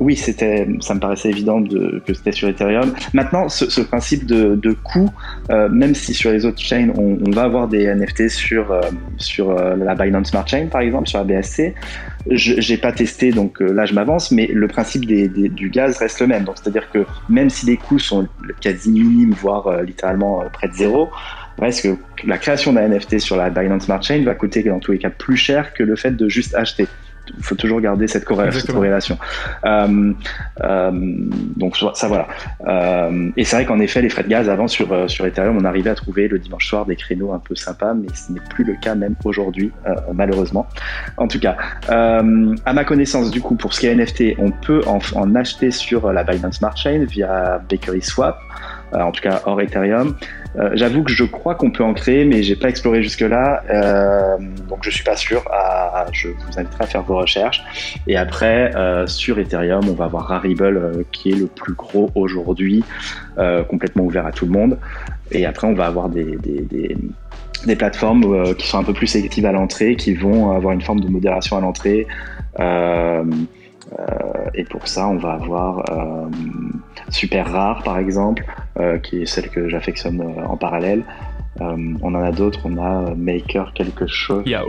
oui, 0.00 0.16
c'était, 0.16 0.66
ça 0.80 0.94
me 0.94 1.00
paraissait 1.00 1.30
évident 1.30 1.60
de, 1.60 2.02
que 2.06 2.14
c'était 2.14 2.32
sur 2.32 2.48
Ethereum. 2.48 2.92
Maintenant, 3.12 3.48
ce, 3.48 3.80
principe 3.80 4.26
de, 4.26 4.56
de 4.56 4.72
coût, 4.72 5.10
même 5.48 5.94
si 5.94 6.14
sur 6.14 6.30
les 6.30 6.44
autres 6.44 6.60
chains 6.60 6.88
on, 6.96 7.18
on 7.26 7.30
va 7.30 7.42
avoir 7.42 7.68
des 7.68 7.86
NFT 7.94 8.28
sur 8.28 8.78
sur 9.16 9.52
la 9.52 9.94
Binance 9.94 10.28
Smart 10.28 10.46
Chain 10.46 10.66
par 10.70 10.80
exemple, 10.80 11.08
sur 11.08 11.18
la 11.18 11.24
BSC. 11.24 11.74
J'ai 12.30 12.76
pas 12.76 12.92
testé, 12.92 13.30
donc 13.30 13.60
là 13.60 13.86
je 13.86 13.94
m'avance, 13.94 14.30
mais 14.30 14.46
le 14.46 14.68
principe 14.68 15.06
du 15.06 15.70
gaz 15.70 15.98
reste 15.98 16.20
le 16.20 16.26
même. 16.26 16.44
Donc 16.44 16.56
c'est-à-dire 16.60 16.90
que 16.90 17.06
même 17.28 17.48
si 17.48 17.66
les 17.66 17.76
coûts 17.76 17.98
sont 17.98 18.28
quasi 18.60 18.90
minimes, 18.90 19.32
voire 19.32 19.66
euh, 19.66 19.82
littéralement 19.82 20.42
euh, 20.42 20.48
près 20.52 20.68
de 20.68 20.74
zéro, 20.74 21.10
reste 21.58 21.82
que 21.82 22.26
la 22.26 22.38
création 22.38 22.72
d'un 22.72 22.88
NFT 22.88 23.18
sur 23.18 23.36
la 23.36 23.50
Binance 23.50 23.84
Smart 23.84 24.02
Chain 24.02 24.22
va 24.24 24.34
coûter 24.34 24.62
dans 24.62 24.78
tous 24.78 24.92
les 24.92 24.98
cas 24.98 25.10
plus 25.10 25.36
cher 25.36 25.72
que 25.72 25.82
le 25.82 25.96
fait 25.96 26.10
de 26.10 26.28
juste 26.28 26.54
acheter 26.54 26.86
faut 27.40 27.54
toujours 27.54 27.80
garder 27.80 28.08
cette, 28.08 28.24
corrélation. 28.24 29.18
Euh, 29.64 30.12
euh, 30.62 30.90
donc 31.56 31.76
ça 31.76 32.08
voilà. 32.08 32.28
Euh, 32.66 33.30
et 33.36 33.44
c'est 33.44 33.56
vrai 33.56 33.64
qu'en 33.64 33.80
effet, 33.80 34.02
les 34.02 34.08
frais 34.08 34.22
de 34.22 34.28
gaz 34.28 34.48
avant 34.48 34.68
sur 34.68 35.10
sur 35.10 35.26
Ethereum, 35.26 35.56
on 35.56 35.64
arrivait 35.64 35.90
à 35.90 35.94
trouver 35.94 36.28
le 36.28 36.38
dimanche 36.38 36.68
soir 36.68 36.86
des 36.86 36.96
créneaux 36.96 37.32
un 37.32 37.38
peu 37.38 37.54
sympas, 37.54 37.94
mais 37.94 38.08
ce 38.14 38.32
n'est 38.32 38.40
plus 38.40 38.64
le 38.64 38.74
cas 38.80 38.94
même 38.94 39.14
aujourd'hui, 39.24 39.72
malheureusement. 40.12 40.66
En 41.16 41.28
tout 41.28 41.40
cas, 41.40 41.56
à 41.88 42.22
ma 42.22 42.84
connaissance, 42.84 43.30
du 43.30 43.40
coup, 43.40 43.56
pour 43.56 43.72
ce 43.72 43.80
qui 43.80 43.86
est 43.86 43.94
NFT, 43.94 44.38
on 44.38 44.50
peut 44.50 44.82
en, 44.86 44.98
en 45.14 45.34
acheter 45.34 45.70
sur 45.70 46.12
la 46.12 46.24
Binance 46.24 46.56
Smart 46.56 46.76
Chain 46.76 47.04
via 47.08 47.60
Bakery 47.68 48.02
Swap. 48.02 48.38
En 48.92 49.12
tout 49.12 49.22
cas 49.22 49.42
hors 49.46 49.60
Ethereum. 49.60 50.16
J'avoue 50.72 51.04
que 51.04 51.12
je 51.12 51.24
crois 51.24 51.54
qu'on 51.54 51.70
peut 51.70 51.84
en 51.84 51.94
créer, 51.94 52.24
mais 52.24 52.42
j'ai 52.42 52.56
pas 52.56 52.68
exploré 52.68 53.02
jusque-là, 53.02 53.62
donc 54.68 54.78
je 54.82 54.90
suis 54.90 55.04
pas 55.04 55.14
sûr. 55.14 55.44
Je 56.12 56.28
vous 56.28 56.58
inviterai 56.58 56.84
à 56.84 56.86
faire 56.86 57.02
vos 57.02 57.16
recherches. 57.16 57.62
Et 58.08 58.16
après, 58.16 58.72
sur 59.06 59.38
Ethereum, 59.38 59.88
on 59.88 59.92
va 59.92 60.06
avoir 60.06 60.26
Rarible, 60.26 61.04
qui 61.12 61.30
est 61.30 61.36
le 61.36 61.46
plus 61.46 61.74
gros 61.74 62.10
aujourd'hui, 62.16 62.82
complètement 63.68 64.04
ouvert 64.04 64.26
à 64.26 64.32
tout 64.32 64.46
le 64.46 64.52
monde. 64.52 64.78
Et 65.30 65.46
après, 65.46 65.66
on 65.66 65.74
va 65.74 65.86
avoir 65.86 66.08
des, 66.08 66.36
des, 66.36 66.96
des, 67.66 67.76
plateformes 67.76 68.24
euh, 68.24 68.54
qui 68.54 68.66
sont 68.66 68.78
un 68.78 68.84
peu 68.84 68.92
plus 68.92 69.06
sélectives 69.06 69.46
à 69.46 69.52
l'entrée, 69.52 69.96
qui 69.96 70.14
vont 70.14 70.52
avoir 70.52 70.72
une 70.72 70.80
forme 70.80 71.00
de 71.00 71.08
modération 71.08 71.56
à 71.56 71.60
l'entrée. 71.60 72.06
Euh, 72.60 73.24
euh, 73.24 73.24
et 74.54 74.64
pour 74.64 74.86
ça, 74.88 75.08
on 75.08 75.16
va 75.16 75.32
avoir 75.32 75.84
Super 77.10 77.50
Rare, 77.50 77.82
par 77.82 77.98
exemple, 77.98 78.44
qui 79.02 79.22
est 79.22 79.26
celle 79.26 79.48
que 79.48 79.68
j'affectionne 79.68 80.22
en 80.46 80.56
parallèle. 80.56 81.04
on 81.60 82.02
en 82.02 82.22
a 82.22 82.32
d'autres, 82.32 82.60
on 82.64 82.76
a 82.78 83.14
Maker 83.14 83.72
quelque 83.74 84.06
chose. 84.06 84.42
Il 84.46 84.52
y 84.52 84.54
a 84.54 84.64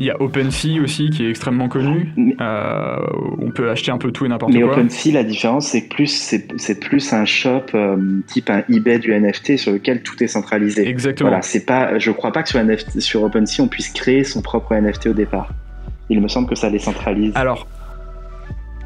il 0.00 0.06
y 0.06 0.10
a 0.10 0.20
OpenSea 0.20 0.80
aussi 0.82 1.10
qui 1.10 1.26
est 1.26 1.28
extrêmement 1.28 1.68
connu. 1.68 2.10
Euh, 2.40 2.96
on 3.38 3.50
peut 3.50 3.68
acheter 3.68 3.90
un 3.92 3.98
peu 3.98 4.10
tout 4.10 4.24
et 4.24 4.28
n'importe 4.28 4.50
quoi. 4.50 4.60
Mais 4.60 4.66
OpenSea, 4.66 5.12
la 5.12 5.24
différence, 5.24 5.68
c'est 5.68 5.82
que 5.82 5.94
plus 5.94 6.40
c'est 6.56 6.80
plus 6.80 7.12
un 7.12 7.26
shop 7.26 7.66
euh, 7.74 8.20
type 8.26 8.48
un 8.48 8.64
eBay 8.70 8.98
du 8.98 9.12
NFT 9.12 9.58
sur 9.58 9.72
lequel 9.72 10.02
tout 10.02 10.22
est 10.24 10.26
centralisé. 10.26 10.88
Exactement. 10.88 11.28
Voilà, 11.28 11.42
c'est 11.42 11.66
pas. 11.66 11.98
Je 11.98 12.10
crois 12.12 12.32
pas 12.32 12.42
que 12.42 12.48
sur, 12.48 12.64
NFT, 12.64 13.00
sur 13.00 13.22
OpenSea 13.22 13.60
on 13.60 13.68
puisse 13.68 13.90
créer 13.90 14.24
son 14.24 14.40
propre 14.40 14.74
NFT 14.74 15.08
au 15.08 15.12
départ. 15.12 15.50
Il 16.08 16.20
me 16.22 16.28
semble 16.28 16.48
que 16.48 16.54
ça 16.54 16.70
les 16.70 16.78
centralise. 16.78 17.32
Alors, 17.34 17.66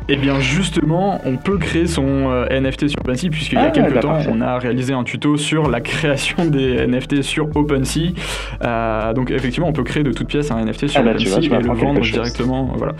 eh 0.08 0.16
bien 0.16 0.38
justement, 0.38 1.20
on 1.25 1.37
peut 1.37 1.56
créer 1.56 1.87
son 1.87 2.30
euh, 2.30 2.61
NFT 2.61 2.88
sur 2.88 3.00
OpenSea 3.00 3.30
puisqu'il 3.30 3.56
y 3.56 3.58
a 3.58 3.64
ah, 3.64 3.70
quelques 3.70 3.94
bah, 3.94 4.00
temps, 4.00 4.18
on 4.28 4.40
a 4.42 4.58
réalisé 4.58 4.92
un 4.92 5.02
tuto 5.02 5.38
sur 5.38 5.70
la 5.70 5.80
création 5.80 6.44
des 6.50 6.87
NFT 6.87 7.23
sur 7.23 7.49
OpenSea. 7.54 8.12
Euh, 8.62 9.12
donc 9.14 9.30
effectivement, 9.30 9.68
on 9.68 9.73
peut 9.73 9.82
créer 9.82 10.02
de 10.02 10.12
toutes 10.12 10.28
pièces 10.28 10.50
un 10.50 10.62
NFT 10.62 10.88
sur 10.88 11.00
ah, 11.00 11.04
bah, 11.04 11.11
OpenSea 11.12 11.38
et 11.40 11.62
le 11.62 11.73
vendre 11.73 12.00
directement. 12.02 12.75
Voilà. 12.76 12.92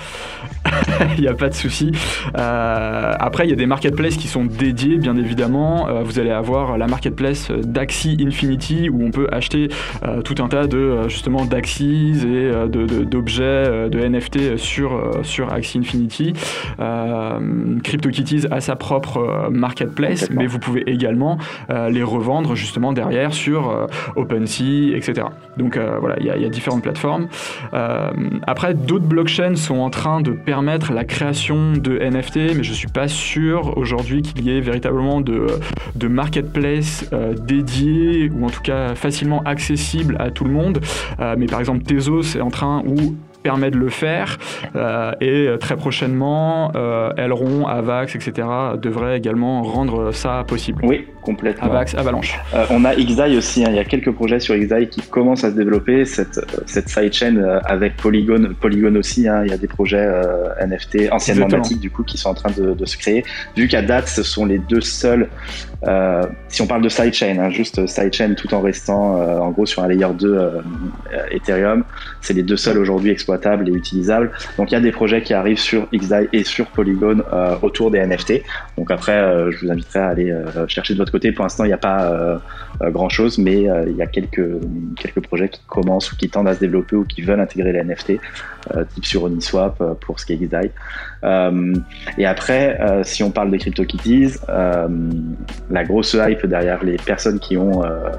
il 1.18 1.20
n'y 1.20 1.28
a 1.28 1.34
pas 1.34 1.50
de 1.50 1.54
souci. 1.54 1.92
Euh, 2.38 3.12
après, 3.18 3.46
il 3.46 3.50
y 3.50 3.52
a 3.52 3.56
des 3.56 3.66
marketplaces 3.66 4.16
qui 4.16 4.28
sont 4.28 4.46
dédiés, 4.46 4.96
bien 4.96 5.16
évidemment. 5.16 5.88
vous 6.02 6.18
allez 6.18 6.30
avoir 6.30 6.78
la 6.78 6.87
marketplace 6.87 7.50
d'Axi 7.50 8.16
Infinity 8.20 8.88
où 8.88 9.04
on 9.04 9.11
peut 9.11 9.28
acheter 9.30 9.68
tout 10.25 10.37
un 10.42 10.49
tas 10.49 10.66
de 10.66 11.06
justement 11.08 11.44
d'Axis 11.44 12.25
et 12.26 12.50
d'objets 12.68 13.90
de, 13.90 14.08
NFT 14.08 14.56
sur, 14.56 15.20
sur 15.23 15.52
Axie 15.52 15.78
Infinity. 15.78 16.32
Euh, 16.80 16.93
CryptoKitties 17.82 18.46
a 18.50 18.60
sa 18.60 18.76
propre 18.76 19.18
euh, 19.18 19.50
marketplace, 19.50 20.28
mais 20.30 20.46
vous 20.46 20.58
pouvez 20.58 20.82
également 20.90 21.38
euh, 21.70 21.90
les 21.90 22.02
revendre 22.02 22.54
justement 22.54 22.92
derrière 22.92 23.32
sur 23.34 23.88
OpenSea, 24.16 24.94
etc. 24.94 25.28
Donc 25.56 25.78
voilà, 25.78 26.16
il 26.20 26.26
y, 26.26 26.30
a 26.30 26.48
différentes 26.48 26.82
plateformes. 26.82 27.28
après, 28.46 28.74
d'autres 28.74 29.06
blockchains 29.06 29.56
sont 29.56 29.78
en 29.78 29.90
train 29.90 30.20
de 30.20 30.32
permettre 30.32 30.92
la 30.92 31.04
création 31.04 31.72
de 31.72 31.98
NFT, 31.98 32.56
mais 32.56 32.62
je 32.62 32.72
suis 32.72 32.88
pas 32.88 33.08
sûr 33.08 33.76
aujourd'hui 33.76 34.22
qu'il 34.22 34.44
y 34.44 34.56
ait 34.56 34.60
véritablement 34.60 35.20
de, 35.20 35.46
de 35.94 36.08
marketplace 36.08 37.08
dédié 37.46 38.30
ou 38.34 38.44
en 38.44 38.50
tout 38.50 38.62
cas 38.62 38.94
facilement 38.94 39.42
accessible 39.44 40.16
à 40.18 40.30
tout 40.30 40.44
le 40.44 40.52
monde. 40.52 40.80
mais 41.38 41.46
par 41.46 41.60
exemple, 41.60 41.82
Tezos 41.84 42.36
est 42.36 42.40
en 42.40 42.50
train 42.50 42.82
ou 42.86 43.16
permet 43.44 43.70
de 43.70 43.76
le 43.76 43.90
faire. 43.90 44.38
Euh, 44.74 45.12
et 45.20 45.46
euh, 45.46 45.58
très 45.58 45.76
prochainement, 45.76 46.72
euh, 46.74 47.12
Elron, 47.16 47.66
Avax, 47.68 48.16
etc. 48.16 48.48
devraient 48.82 49.18
également 49.18 49.62
rendre 49.62 50.12
ça 50.12 50.44
possible. 50.48 50.82
Oui, 50.84 51.06
complètement. 51.20 51.70
Avax, 51.70 51.94
Avalanche. 51.94 52.40
on 52.70 52.84
a 52.84 52.96
XDAI 52.96 53.36
aussi, 53.36 53.64
hein. 53.64 53.68
il 53.70 53.76
y 53.76 53.78
a 53.78 53.84
quelques 53.84 54.10
projets 54.10 54.40
sur 54.40 54.56
XDAI 54.56 54.88
qui 54.88 55.02
commencent 55.02 55.44
à 55.44 55.50
se 55.50 55.56
développer. 55.56 56.04
Cette, 56.06 56.40
cette 56.66 56.88
sidechain 56.88 57.60
avec 57.64 57.96
Polygon, 57.96 58.54
Polygon 58.60 58.96
aussi, 58.96 59.28
hein. 59.28 59.42
il 59.44 59.50
y 59.50 59.54
a 59.54 59.58
des 59.58 59.68
projets 59.68 60.06
NFT 60.66 61.12
anciennement 61.12 61.48
Matic 61.48 61.78
du 61.78 61.90
coup 61.90 62.02
qui 62.02 62.16
sont 62.16 62.30
en 62.30 62.34
train 62.34 62.50
de, 62.50 62.72
de 62.72 62.84
se 62.86 62.96
créer. 62.96 63.24
Vu 63.56 63.68
qu'à 63.68 63.82
date, 63.82 64.08
ce 64.08 64.22
sont 64.22 64.46
les 64.46 64.58
deux 64.58 64.80
seuls 64.80 65.28
euh, 65.87 66.23
si 66.49 66.62
on 66.62 66.67
parle 66.67 66.83
de 66.83 66.88
sidechain, 66.88 67.38
hein, 67.38 67.50
juste 67.50 67.87
sidechain 67.87 68.35
tout 68.35 68.53
en 68.55 68.61
restant 68.61 69.21
euh, 69.21 69.38
en 69.38 69.50
gros 69.50 69.67
sur 69.67 69.83
un 69.83 69.88
layer 69.88 70.07
2 70.19 70.35
euh, 70.35 70.61
Ethereum, 71.31 71.85
c'est 72.21 72.35
les 72.35 72.43
deux 72.43 72.57
seuls 72.57 72.79
aujourd'hui 72.79 73.11
exploitables 73.11 73.69
et 73.69 73.73
utilisables. 73.73 74.31
Donc 74.57 74.71
il 74.71 74.75
y 74.75 74.76
a 74.76 74.81
des 74.81 74.93
projets 74.93 75.23
qui 75.23 75.35
arrivent 75.35 75.59
sur 75.59 75.88
XDAI 75.93 76.29
et 76.33 76.45
sur 76.45 76.67
Polygon 76.67 77.23
autour 77.62 77.91
des 77.91 78.05
NFT. 78.05 78.43
Donc 78.76 78.91
après, 78.91 79.50
je 79.50 79.64
vous 79.64 79.71
inviterai 79.71 79.99
à 79.99 80.09
aller 80.09 80.35
chercher 80.69 80.95
de 80.95 80.99
votre 80.99 81.12
côté. 81.12 81.33
Pour 81.33 81.45
l'instant, 81.45 81.64
il 81.64 81.69
n'y 81.69 81.75
a 81.75 81.79
pas 81.79 82.41
grand 82.83 83.09
chose, 83.09 83.38
mais 83.38 83.62
il 83.62 83.97
y 83.97 84.03
a 84.03 84.07
quelques, 84.07 84.61
quelques 84.97 85.21
projets 85.21 85.49
qui 85.49 85.61
commencent 85.67 86.12
ou 86.12 86.17
qui 86.17 86.29
tendent 86.29 86.49
à 86.49 86.55
se 86.55 86.61
développer 86.61 86.97
ou 86.97 87.05
qui 87.05 87.23
veulent 87.23 87.41
intégrer 87.41 87.73
les 87.73 87.85
NFT, 87.85 88.19
type 88.95 89.05
sur 89.05 89.26
Uniswap 89.26 89.83
pour 90.00 90.21
ce 90.21 90.26
qui 90.26 90.35
est 90.35 90.37
XDAI. 90.37 90.71
et 92.19 92.26
après, 92.26 92.79
si 93.03 93.23
on 93.23 93.31
parle 93.31 93.50
des 93.50 93.59
CryptoKitties, 93.59 94.35
la 95.75 95.85
grosse 95.85 96.14
hype 96.14 96.47
derrière 96.47 96.83
les 96.85 96.97
personnes 96.97 97.40
qui 97.40 97.57
euh, 97.57 98.11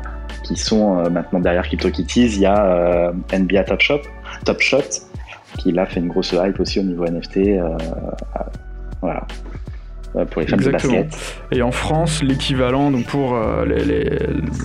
sont 0.56 1.00
euh, 1.00 1.10
maintenant 1.10 1.40
derrière 1.40 1.64
CryptoKitties, 1.64 2.36
il 2.36 2.42
y 2.42 2.46
a 2.46 2.66
euh, 2.66 3.14
NBA 3.34 3.64
Top 3.64 3.80
Shop, 3.80 4.02
Top 4.44 4.60
Shot, 4.60 5.08
qui 5.58 5.72
là 5.72 5.86
fait 5.86 6.02
une 6.02 6.10
grosse 6.10 6.34
hype 6.34 6.60
aussi 6.60 6.80
au 6.82 6.84
niveau 6.84 7.06
NFT. 7.06 7.40
voilà 9.02 9.26
pour 10.30 10.42
les 10.42 10.48
de 10.48 10.72
basket. 10.72 11.44
Et 11.52 11.62
en 11.62 11.72
France, 11.72 12.24
l'équivalent 12.24 12.92
donc 12.92 13.06
pour 13.06 13.38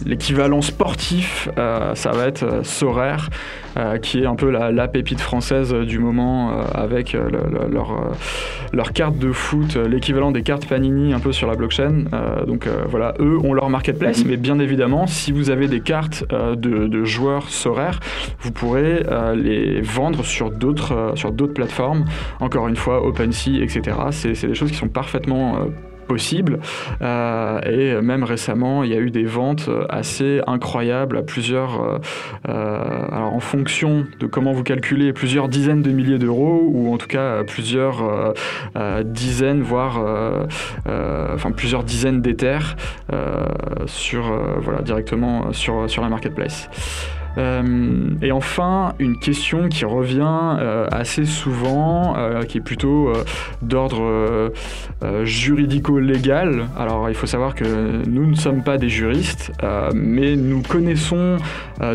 l'équivalent 0.06 0.62
sportif, 0.62 1.48
ça 1.56 2.10
va 2.12 2.26
être 2.26 2.64
Sorare 2.64 3.28
euh, 3.76 3.98
qui 3.98 4.18
est 4.20 4.26
un 4.26 4.34
peu 4.34 4.50
la, 4.50 4.88
pépite 4.88 5.20
française 5.20 5.72
du 5.72 6.00
moment 6.00 6.50
euh, 6.50 6.64
avec 6.74 7.14
euh, 7.14 7.30
leur, 7.70 8.16
leur 8.72 8.92
carte 8.92 9.16
de 9.16 9.30
foot, 9.30 9.76
l'équivalent 9.76 10.32
des 10.32 10.42
cartes 10.42 10.66
Panini 10.66 11.12
un 11.12 11.20
peu 11.20 11.30
sur 11.30 11.46
la 11.46 11.54
blockchain. 11.54 12.04
donc 12.46 12.68
voilà, 12.88 13.14
eux 13.20 13.38
ont 13.44 13.52
leur 13.52 13.70
marketplace, 13.70 14.24
mais 14.24 14.36
bien 14.36 14.58
évidemment, 14.58 15.06
si 15.06 15.30
vous 15.30 15.50
avez 15.50 15.68
des 15.68 15.80
cartes 15.80 16.24
de, 16.30 17.04
joueurs 17.04 17.48
Sorare, 17.48 18.00
vous 18.40 18.50
pourrez 18.50 19.02
les 19.36 19.80
vendre 19.80 20.24
sur 20.24 20.50
d'autres 20.50 21.12
sur 21.14 21.30
d'autres 21.32 21.54
plateformes. 21.54 22.04
Encore 22.40 22.68
une 22.68 22.76
fois, 22.76 23.04
OpenSea, 23.06 23.62
etc. 23.62 23.96
C'est 24.10 24.46
des 24.46 24.54
choses 24.54 24.70
qui 24.70 24.76
sont 24.76 24.88
parfaitement 24.88 25.39
possible. 26.10 26.58
Euh, 27.02 27.60
et 27.60 28.02
même 28.02 28.24
récemment, 28.24 28.82
il 28.82 28.90
y 28.90 28.94
a 28.94 28.98
eu 28.98 29.12
des 29.12 29.22
ventes 29.22 29.70
assez 29.88 30.40
incroyables 30.48 31.16
à 31.16 31.22
plusieurs, 31.22 31.80
euh, 31.80 31.98
euh, 32.48 33.06
alors 33.12 33.32
en 33.32 33.38
fonction 33.38 34.06
de 34.18 34.26
comment 34.26 34.50
vous 34.50 34.64
calculez, 34.64 35.12
plusieurs 35.12 35.48
dizaines 35.48 35.82
de 35.82 35.92
milliers 35.92 36.18
d'euros 36.18 36.68
ou 36.72 36.92
en 36.92 36.98
tout 36.98 37.06
cas 37.06 37.44
plusieurs 37.44 38.34
dizaines, 39.04 39.62
voire 39.62 39.94
enfin 41.34 41.52
plusieurs 41.52 41.84
dizaines 41.84 42.20
d'éthers 42.20 42.76
sur 43.86 44.22
voilà 44.60 44.82
directement 44.82 45.52
sur 45.52 45.88
sur 45.88 46.02
la 46.02 46.08
marketplace. 46.08 46.68
Euh, 47.38 48.10
et 48.22 48.32
enfin, 48.32 48.94
une 48.98 49.18
question 49.18 49.68
qui 49.68 49.84
revient 49.84 50.56
euh, 50.58 50.86
assez 50.90 51.24
souvent, 51.24 52.16
euh, 52.16 52.42
qui 52.42 52.58
est 52.58 52.62
plutôt 52.62 53.12
d'ordre 53.62 54.50
juridico-légal. 55.24 56.66
Alors, 56.78 57.08
il 57.08 57.14
faut 57.14 57.26
savoir 57.26 57.54
que 57.54 57.64
nous 58.06 58.26
ne 58.26 58.34
sommes 58.34 58.62
pas 58.62 58.78
des 58.78 58.88
juristes, 58.88 59.52
mais 59.94 60.36
nous 60.36 60.62
connaissons 60.62 61.36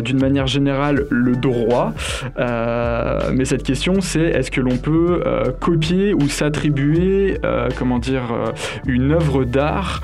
d'une 0.02 0.18
manière 0.18 0.46
générale 0.46 1.06
le 1.10 1.36
droit. 1.36 1.92
mais 2.38 3.44
cette 3.44 3.62
question, 3.62 4.00
c'est 4.00 4.20
est-ce 4.20 4.50
que 4.50 4.60
l'on 4.60 4.76
peut 4.76 5.22
copier 5.60 6.14
ou 6.14 6.28
s'attribuer, 6.28 7.38
comment 7.78 7.98
dire, 7.98 8.34
une 8.86 9.12
œuvre 9.12 9.44
d'art 9.44 10.02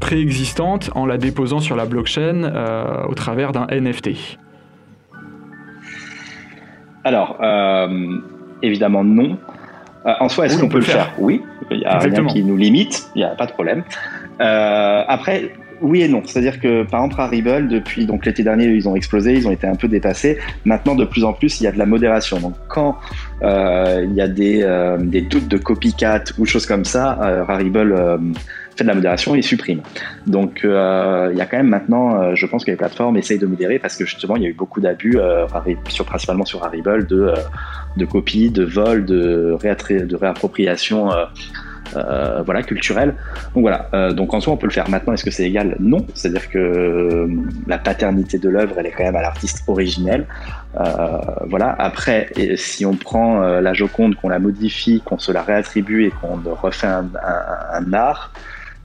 préexistante 0.00 0.90
en 0.94 1.06
la 1.06 1.18
déposant 1.18 1.60
sur 1.60 1.76
la 1.76 1.86
blockchain 1.86 3.06
au 3.08 3.14
travers 3.14 3.52
d'un 3.52 3.66
NFT 3.70 4.37
Alors, 7.04 7.38
euh, 7.42 8.18
évidemment 8.62 9.04
non. 9.04 9.38
en 10.04 10.28
soi, 10.28 10.46
est-ce 10.46 10.58
qu'on 10.58 10.68
peut, 10.68 10.78
le 10.78 10.84
faire, 10.84 11.12
Oui, 11.18 11.42
il 11.70 11.78
n'y 11.78 11.84
a 11.84 11.98
rien 11.98 12.24
qui 12.26 12.42
nous 12.42 12.56
limite, 12.56 13.08
il 13.14 13.18
n'y 13.18 13.24
a 13.24 13.30
pas 13.30 13.46
de 13.46 13.52
problème. 13.52 13.84
après, 14.38 15.52
oui 15.80 16.02
et 16.02 16.08
non. 16.08 16.22
C'est-à-dire 16.24 16.58
que, 16.60 16.82
par 16.82 17.04
exemple, 17.04 17.20
à 17.20 17.28
Ribble, 17.28 17.68
depuis 17.68 18.04
donc 18.04 18.26
l'été 18.26 18.42
dernier, 18.42 18.64
ils 18.64 18.88
ont 18.88 18.96
explosé, 18.96 19.34
ils 19.34 19.46
ont 19.46 19.52
été 19.52 19.66
un 19.66 19.76
peu 19.76 19.86
dépassés. 19.86 20.38
Maintenant, 20.64 20.96
de 20.96 21.04
plus 21.04 21.22
en 21.24 21.32
plus, 21.32 21.60
il 21.60 21.64
y 21.64 21.66
a 21.68 21.72
de 21.72 21.78
la 21.78 21.86
modération. 21.86 22.40
Donc, 22.40 22.54
quand 22.66 22.98
il 23.42 24.12
y 24.14 24.20
a 24.20 24.28
des, 24.28 24.96
des 25.00 25.20
doutes 25.20 25.48
de 25.48 25.56
copycat 25.56 26.24
ou 26.38 26.46
choses 26.46 26.66
comme 26.66 26.84
ça, 26.84 27.18
euh, 27.22 27.44
Rarible 27.44 27.94
fait 28.78 28.84
de 28.84 28.88
la 28.88 28.94
modération 28.94 29.34
et 29.34 29.42
supprime. 29.42 29.82
Donc 30.26 30.64
euh, 30.64 31.28
il 31.32 31.38
y 31.38 31.40
a 31.40 31.46
quand 31.46 31.58
même 31.58 31.68
maintenant, 31.68 32.22
euh, 32.22 32.34
je 32.34 32.46
pense 32.46 32.64
que 32.64 32.70
les 32.70 32.76
plateformes 32.76 33.16
essayent 33.16 33.38
de 33.38 33.46
modérer 33.46 33.78
parce 33.78 33.96
que 33.96 34.06
justement 34.06 34.36
il 34.36 34.42
y 34.44 34.46
a 34.46 34.48
eu 34.48 34.54
beaucoup 34.54 34.80
d'abus, 34.80 35.18
euh, 35.18 35.46
sur, 35.88 36.04
principalement 36.04 36.44
sur 36.44 36.64
Harible, 36.64 37.06
de, 37.06 37.34
de 37.96 38.04
copies, 38.04 38.50
de 38.50 38.64
vols, 38.64 39.04
de, 39.04 39.58
de 39.58 40.16
réappropriation 40.16 41.10
voilà, 42.44 42.62
culturelle. 42.62 43.14
Donc 43.54 43.62
voilà, 43.62 44.12
donc 44.12 44.32
en 44.34 44.40
soi 44.40 44.52
on 44.52 44.56
peut 44.56 44.66
le 44.66 44.72
faire. 44.72 44.88
Maintenant, 44.88 45.14
est-ce 45.14 45.24
que 45.24 45.30
c'est 45.30 45.44
égal? 45.44 45.74
Non, 45.80 46.06
c'est-à-dire 46.14 46.48
que 46.50 47.28
la 47.66 47.78
paternité 47.78 48.38
de 48.38 48.48
l'œuvre, 48.48 48.74
elle 48.78 48.86
est 48.86 48.92
quand 48.92 49.04
même 49.04 49.16
à 49.16 49.22
l'artiste 49.22 49.64
originel. 49.66 50.26
voilà. 51.46 51.74
Après, 51.78 52.28
si 52.56 52.84
on 52.84 52.94
prend 52.94 53.40
la 53.40 53.72
Joconde, 53.72 54.14
qu'on 54.16 54.28
la 54.28 54.38
modifie, 54.38 55.00
qu'on 55.04 55.18
se 55.18 55.32
la 55.32 55.42
réattribue 55.42 56.04
et 56.04 56.10
qu'on 56.10 56.38
refait 56.62 56.86
un 56.86 57.92
art, 57.92 58.32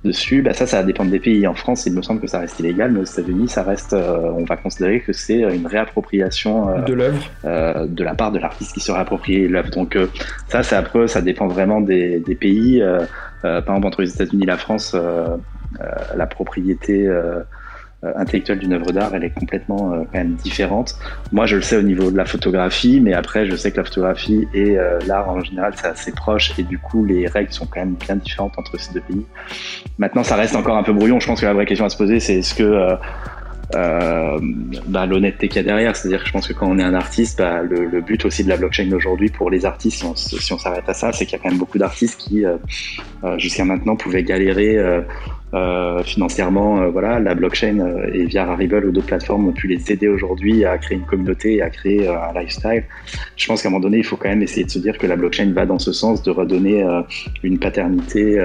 dessus, 0.04 0.42
bah 0.42 0.54
ça, 0.54 0.66
ça 0.68 0.78
va 0.78 0.84
dépendre 0.84 1.12
des 1.12 1.20
pays. 1.20 1.48
En 1.48 1.54
France, 1.54 1.86
il 1.86 1.94
me 1.94 2.02
semble 2.02 2.20
que 2.20 2.28
ça 2.28 2.40
reste 2.40 2.60
illégal, 2.60 2.92
mais 2.92 3.00
aux 3.00 3.06
États-Unis, 3.06 3.50
ça 3.50 3.64
reste, 3.64 3.94
euh, 3.94 4.32
on 4.36 4.44
va 4.44 4.58
considérer 4.58 5.00
que 5.00 5.14
c'est 5.14 5.42
une 5.42 5.68
réappropriation 5.68 6.70
euh, 6.70 6.82
de 6.82 6.94
l'œuvre 6.94 7.24
euh, 7.46 7.86
de 7.88 8.04
la 8.04 8.14
part 8.14 8.32
de 8.32 8.40
l'artiste 8.40 8.74
qui 8.74 8.80
se 8.80 8.92
réapproprie 8.92 9.48
l'œuvre. 9.48 9.70
Donc 9.72 9.98
ça, 10.50 10.64
c'est 10.64 10.76
après, 10.76 11.08
ça 11.08 11.22
dépend 11.22 11.48
vraiment 11.48 11.82
des, 11.82 12.20
des 12.20 12.36
pays. 12.36 12.84
par 13.42 13.60
exemple, 13.60 13.88
entre 13.88 14.02
les 14.02 14.14
États-Unis 14.14 14.44
et 14.44 14.48
la 14.48 14.58
France, 14.58 14.96
la 16.16 16.28
propriété 16.28 17.08
euh, 17.08 17.42
intellectuelle 18.16 18.60
d'une 18.60 18.74
œuvre 18.74 18.92
d'art, 18.92 19.12
elle 19.14 19.24
est 19.24 19.34
complètement 19.34 19.94
euh, 19.94 20.04
quand 20.12 20.20
même 20.20 20.34
différente. 20.34 20.96
Moi, 21.32 21.46
je 21.46 21.56
le 21.56 21.62
sais 21.62 21.78
au 21.78 21.82
niveau 21.82 22.12
de 22.12 22.18
la 22.18 22.26
photographie, 22.26 23.00
mais 23.00 23.14
après, 23.14 23.46
je 23.46 23.56
sais 23.56 23.72
que 23.72 23.78
la 23.78 23.84
photographie 23.84 24.48
et 24.54 24.78
euh, 24.78 25.00
l'art 25.08 25.30
en 25.30 25.42
général, 25.42 25.74
c'est 25.76 25.88
assez 25.88 26.12
proche, 26.12 26.58
et 26.58 26.64
du 26.64 26.78
coup, 26.78 27.06
les 27.06 27.28
règles 27.28 27.52
sont 27.52 27.66
quand 27.66 27.80
même 27.80 27.96
bien 27.96 28.16
différentes 28.16 28.58
entre 28.58 28.80
ces 28.80 28.94
deux 28.94 29.02
pays. 29.02 29.26
Maintenant, 29.98 30.24
ça 30.24 30.36
reste 30.36 30.56
encore 30.56 30.78
un 30.78 30.84
peu 30.84 30.94
brouillon. 30.94 31.20
Je 31.20 31.28
pense 31.28 31.42
que 31.42 31.46
la 31.46 31.54
vraie 31.54 31.66
question 31.66 31.86
à 31.86 31.90
se 31.90 31.98
poser, 31.98 32.20
c'est 32.20 32.36
est-ce 32.36 32.56
que 32.56 32.98
euh, 33.76 34.40
bah, 34.88 35.06
l'honnêteté 35.06 35.48
qu'il 35.48 35.58
y 35.58 35.60
a 35.60 35.64
derrière. 35.64 35.96
C'est-à-dire 35.96 36.22
que 36.22 36.28
je 36.28 36.32
pense 36.32 36.48
que 36.48 36.54
quand 36.54 36.68
on 36.70 36.78
est 36.78 36.84
un 36.84 36.94
artiste, 36.94 37.40
bah, 37.40 37.62
le, 37.64 38.02
but 38.02 38.24
aussi 38.26 38.44
de 38.44 38.50
la 38.50 38.58
blockchain 38.58 38.92
aujourd'hui 38.92 39.30
pour 39.30 39.50
les 39.50 39.66
artistes, 39.66 40.06
si 40.16 40.54
on, 40.54 40.58
s'arrête 40.58 40.88
à 40.88 40.94
ça, 40.94 41.12
c'est 41.12 41.26
qu'il 41.26 41.38
y 41.38 41.40
a 41.40 41.44
quand 41.44 41.50
même 41.50 41.58
beaucoup 41.58 41.78
d'artistes 41.78 42.20
qui, 42.20 42.46
euh, 42.46 42.58
jusqu'à 43.38 43.66
maintenant, 43.66 43.96
pouvaient 43.96 44.24
galérer 44.24 44.78
euh, 44.78 45.02
financièrement, 46.04 46.82
euh, 46.82 46.90
voilà, 46.90 47.20
la 47.20 47.36
blockchain 47.36 47.80
euh, 47.80 48.10
et 48.12 48.26
via 48.26 48.46
Rarible 48.46 48.86
ou 48.86 48.92
d'autres 48.92 49.08
plateformes 49.08 49.50
ont 49.50 49.52
pu 49.52 49.68
les 49.68 49.92
aider 49.92 50.08
aujourd'hui 50.08 50.66
à 50.66 50.80
créer 50.80 50.98
une 50.98 51.06
communauté 51.06 51.56
et 51.56 51.62
à 51.62 51.70
créer 51.70 52.08
un 52.08 52.34
lifestyle. 52.34 52.84
Je 53.38 53.46
pense 53.46 53.62
qu'à 53.62 53.70
un 53.70 53.72
moment 53.72 53.82
donné, 53.82 54.00
il 54.00 54.04
faut 54.04 54.18
quand 54.18 54.30
même 54.30 54.42
essayer 54.42 54.66
de 54.66 54.72
se 54.72 54.80
dire 54.80 54.98
que 54.98 55.06
la 55.06 55.16
blockchain 55.16 55.52
va 55.54 55.68
dans 55.68 55.78
ce 55.78 55.94
sens 55.94 56.24
de 56.24 56.32
redonner 56.32 56.84
une 57.44 57.60
paternité 57.60 58.40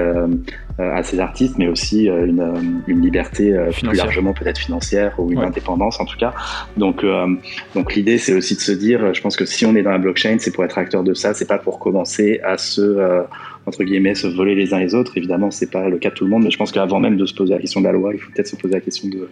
à 0.77 1.03
ces 1.03 1.19
artistes, 1.19 1.57
mais 1.57 1.67
aussi 1.67 2.05
une, 2.05 2.81
une 2.87 3.01
liberté 3.01 3.55
plus 3.71 3.95
largement 3.95 4.33
peut-être 4.33 4.59
financière 4.59 5.19
ou 5.19 5.31
une 5.31 5.39
indépendance 5.39 5.99
en 5.99 6.05
tout 6.05 6.17
cas. 6.17 6.33
Donc, 6.77 7.03
donc 7.75 7.95
l'idée, 7.95 8.17
c'est 8.17 8.33
aussi 8.33 8.55
de 8.55 8.61
se 8.61 8.71
dire, 8.71 9.13
je 9.13 9.21
pense 9.21 9.35
que 9.35 9.45
si 9.45 9.65
on 9.65 9.75
est 9.75 9.83
dans 9.83 9.91
la 9.91 9.97
blockchain, 9.97 10.37
c'est 10.39 10.51
pour 10.51 10.63
être 10.63 10.77
acteur 10.77 11.03
de 11.03 11.13
ça, 11.13 11.33
c'est 11.33 11.47
pas 11.47 11.57
pour 11.59 11.79
commencer 11.79 12.39
à 12.43 12.57
se 12.57 13.25
entre 13.65 13.83
guillemets, 13.83 14.15
se 14.15 14.27
voler 14.27 14.55
les 14.55 14.73
uns 14.73 14.79
les 14.79 14.95
autres. 14.95 15.17
Évidemment, 15.17 15.51
c'est 15.51 15.71
pas 15.71 15.89
le 15.89 15.97
cas 15.97 16.09
de 16.09 16.15
tout 16.15 16.23
le 16.23 16.29
monde, 16.29 16.43
mais 16.43 16.51
je 16.51 16.57
pense 16.57 16.71
qu'avant 16.71 16.99
même 16.99 17.17
de 17.17 17.25
se 17.25 17.33
poser 17.33 17.53
la 17.53 17.59
question 17.59 17.81
de 17.81 17.85
la 17.85 17.91
loi, 17.91 18.11
il 18.13 18.19
faut 18.19 18.31
peut-être 18.31 18.47
se 18.47 18.55
poser 18.55 18.75
la 18.75 18.81
question 18.81 19.09
de, 19.09 19.29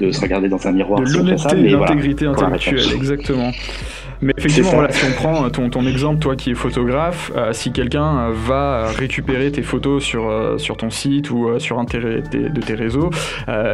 de 0.00 0.10
se 0.12 0.20
regarder 0.20 0.48
dans 0.48 0.66
un 0.66 0.72
miroir. 0.72 1.00
De 1.00 1.12
l'honnêteté 1.12 1.58
et 1.58 1.68
l'intégrité 1.70 2.26
intellectuelle, 2.26 2.94
exactement. 2.94 3.50
Mais 4.22 4.32
effectivement, 4.38 4.70
voilà, 4.70 4.92
si 4.92 5.04
on 5.04 5.12
prend 5.12 5.50
ton, 5.50 5.68
ton, 5.68 5.86
exemple, 5.86 6.20
toi 6.20 6.36
qui 6.36 6.50
es 6.50 6.54
photographe, 6.54 7.32
euh, 7.36 7.52
si 7.52 7.72
quelqu'un 7.72 8.30
va 8.30 8.86
récupérer 8.86 9.50
tes 9.50 9.62
photos 9.62 10.02
sur, 10.02 10.28
euh, 10.28 10.56
sur 10.56 10.76
ton 10.76 10.88
site 10.90 11.30
ou 11.30 11.48
euh, 11.48 11.58
sur 11.58 11.78
un 11.78 11.84
de 11.84 12.60
tes 12.60 12.74
réseaux 12.74 13.10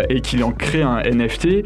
et 0.08 0.20
qu'il 0.20 0.42
en 0.42 0.52
crée 0.52 0.82
un 0.82 1.02
NFT, 1.02 1.64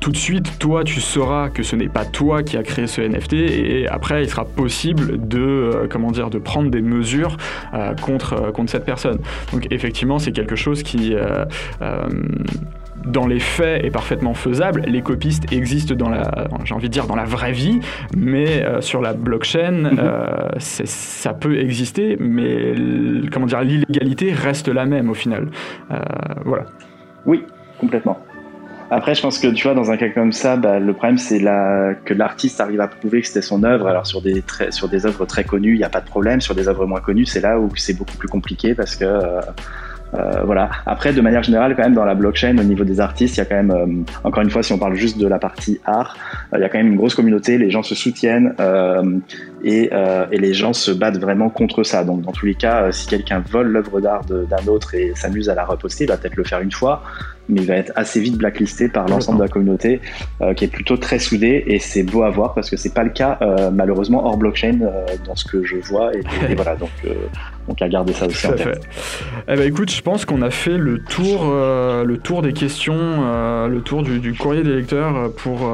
tout 0.00 0.10
de 0.10 0.16
suite, 0.16 0.58
toi, 0.58 0.82
tu 0.82 0.98
sauras 1.00 1.50
que 1.50 1.62
ce 1.62 1.76
n'est 1.76 1.88
pas 1.88 2.06
toi 2.06 2.42
qui 2.42 2.56
as 2.56 2.62
créé 2.62 2.86
ce 2.86 3.02
NFT 3.02 3.34
et 3.34 3.86
après, 3.86 4.24
il 4.24 4.30
sera 4.30 4.46
possible 4.46 5.28
de, 5.28 5.38
euh, 5.38 5.86
comment 5.90 6.10
dire, 6.10 6.30
de 6.30 6.38
prendre 6.38 6.70
des 6.70 6.80
mesures 6.80 7.36
euh, 7.74 7.94
contre, 7.94 8.32
euh, 8.32 8.50
contre 8.50 8.70
cette 8.70 8.86
personne. 8.86 9.18
Donc, 9.52 9.66
effectivement, 9.70 10.18
c'est 10.18 10.32
quelque 10.32 10.56
chose 10.56 10.82
qui, 10.82 11.14
dans 13.04 13.26
les 13.26 13.40
faits, 13.40 13.84
est 13.84 13.90
parfaitement 13.90 14.34
faisable. 14.34 14.82
Les 14.86 15.02
copistes 15.02 15.52
existent 15.52 15.94
dans 15.94 16.08
la, 16.08 16.48
j'ai 16.64 16.74
envie 16.74 16.88
de 16.88 16.92
dire, 16.92 17.06
dans 17.06 17.16
la 17.16 17.24
vraie 17.24 17.52
vie, 17.52 17.80
mais 18.16 18.64
sur 18.80 19.02
la 19.02 19.12
blockchain, 19.12 19.90
mhm. 19.92 20.58
ça 20.58 21.34
peut 21.34 21.58
exister, 21.58 22.16
mais 22.18 22.74
comment 23.30 23.46
dire, 23.46 23.60
l'illégalité 23.62 24.32
reste 24.32 24.68
la 24.68 24.86
même 24.86 25.10
au 25.10 25.14
final. 25.14 25.48
voilà. 26.44 26.64
Oui, 27.26 27.44
complètement. 27.78 28.18
Après, 28.92 29.14
je 29.14 29.22
pense 29.22 29.38
que 29.38 29.46
tu 29.46 29.62
vois, 29.64 29.74
dans 29.74 29.92
un 29.92 29.96
cas 29.96 30.08
comme 30.08 30.32
ça, 30.32 30.56
bah, 30.56 30.80
le 30.80 30.92
problème 30.92 31.16
c'est 31.16 31.38
que 31.38 32.12
l'artiste 32.12 32.60
arrive 32.60 32.80
à 32.80 32.88
prouver 32.88 33.20
que 33.20 33.28
c'était 33.28 33.42
son 33.42 33.62
œuvre. 33.62 33.86
Alors 33.86 34.06
sur 34.06 34.20
des 34.20 35.06
œuvres 35.06 35.26
très 35.26 35.44
connues, 35.44 35.74
il 35.74 35.78
n'y 35.78 35.84
a 35.84 35.88
pas 35.88 36.00
de 36.00 36.06
problème. 36.06 36.40
Sur 36.40 36.56
des 36.56 36.68
œuvres 36.68 36.86
moins 36.86 37.00
connues, 37.00 37.26
c'est 37.26 37.40
là 37.40 37.60
où 37.60 37.70
c'est 37.76 37.96
beaucoup 37.96 38.16
plus 38.16 38.28
compliqué 38.28 38.74
parce 38.74 38.96
que 38.96 39.04
euh, 39.04 39.40
euh, 40.14 40.42
voilà. 40.44 40.70
Après, 40.86 41.12
de 41.12 41.20
manière 41.20 41.44
générale, 41.44 41.76
quand 41.76 41.84
même, 41.84 41.94
dans 41.94 42.04
la 42.04 42.16
blockchain, 42.16 42.58
au 42.58 42.64
niveau 42.64 42.82
des 42.82 42.98
artistes, 42.98 43.36
il 43.36 43.38
y 43.38 43.42
a 43.42 43.44
quand 43.44 43.54
même, 43.54 43.70
euh, 43.70 44.12
encore 44.24 44.42
une 44.42 44.50
fois, 44.50 44.64
si 44.64 44.72
on 44.72 44.78
parle 44.78 44.96
juste 44.96 45.18
de 45.18 45.28
la 45.28 45.38
partie 45.38 45.78
art, 45.84 46.16
il 46.52 46.58
y 46.58 46.64
a 46.64 46.68
quand 46.68 46.78
même 46.78 46.88
une 46.88 46.96
grosse 46.96 47.14
communauté. 47.14 47.58
Les 47.58 47.70
gens 47.70 47.84
se 47.84 47.94
soutiennent 47.94 48.56
et, 49.62 49.88
et, 50.32 50.38
les 50.38 50.52
gens 50.52 50.72
se 50.72 50.90
battent 50.90 51.18
vraiment 51.18 51.48
contre 51.48 51.84
ça. 51.84 52.02
Donc, 52.02 52.22
dans 52.22 52.32
tous 52.32 52.46
les 52.46 52.56
cas, 52.56 52.90
si 52.90 53.06
quelqu'un 53.06 53.38
vole 53.38 53.68
l'œuvre 53.68 54.00
d'art 54.00 54.24
d'un 54.24 54.66
autre 54.66 54.96
et 54.96 55.12
s'amuse 55.14 55.48
à 55.48 55.54
la 55.54 55.64
reposter, 55.64 56.06
il 56.06 56.08
va 56.08 56.16
peut-être 56.16 56.34
le 56.34 56.44
faire 56.44 56.60
une 56.60 56.72
fois 56.72 57.04
mais 57.50 57.60
il 57.60 57.66
va 57.66 57.74
être 57.74 57.92
assez 57.96 58.20
vite 58.20 58.36
blacklisté 58.36 58.88
par 58.88 59.06
l'ensemble 59.06 59.38
de 59.38 59.44
la 59.44 59.48
communauté, 59.48 60.00
euh, 60.40 60.54
qui 60.54 60.64
est 60.64 60.68
plutôt 60.68 60.96
très 60.96 61.18
soudée, 61.18 61.64
et 61.66 61.78
c'est 61.78 62.02
beau 62.02 62.22
à 62.22 62.30
voir 62.30 62.54
parce 62.54 62.70
que 62.70 62.76
c'est 62.76 62.94
pas 62.94 63.04
le 63.04 63.10
cas 63.10 63.38
euh, 63.42 63.70
malheureusement 63.70 64.24
hors 64.24 64.36
blockchain 64.36 64.80
euh, 64.82 65.04
dans 65.26 65.34
ce 65.34 65.44
que 65.44 65.64
je 65.64 65.76
vois, 65.76 66.12
et, 66.14 66.54
voilà, 66.54 66.76
donc, 66.76 66.90
donc 67.68 67.80
à 67.82 67.88
garder 67.88 68.12
ça 68.12 68.26
aussi 68.26 68.46
en 68.46 68.52
tête. 68.52 68.86
Eh 69.48 69.56
ben, 69.56 69.66
écoute, 69.66 69.90
je 69.90 70.02
pense 70.02 70.24
qu'on 70.24 70.42
a 70.42 70.50
fait 70.50 70.76
le 70.76 70.98
tour, 70.98 71.44
le 71.44 72.16
tour 72.18 72.42
des 72.42 72.52
questions, 72.52 73.66
le 73.66 73.80
tour 73.80 74.02
du, 74.02 74.34
courrier 74.34 74.62
des 74.62 74.76
lecteurs 74.76 75.32
pour, 75.34 75.70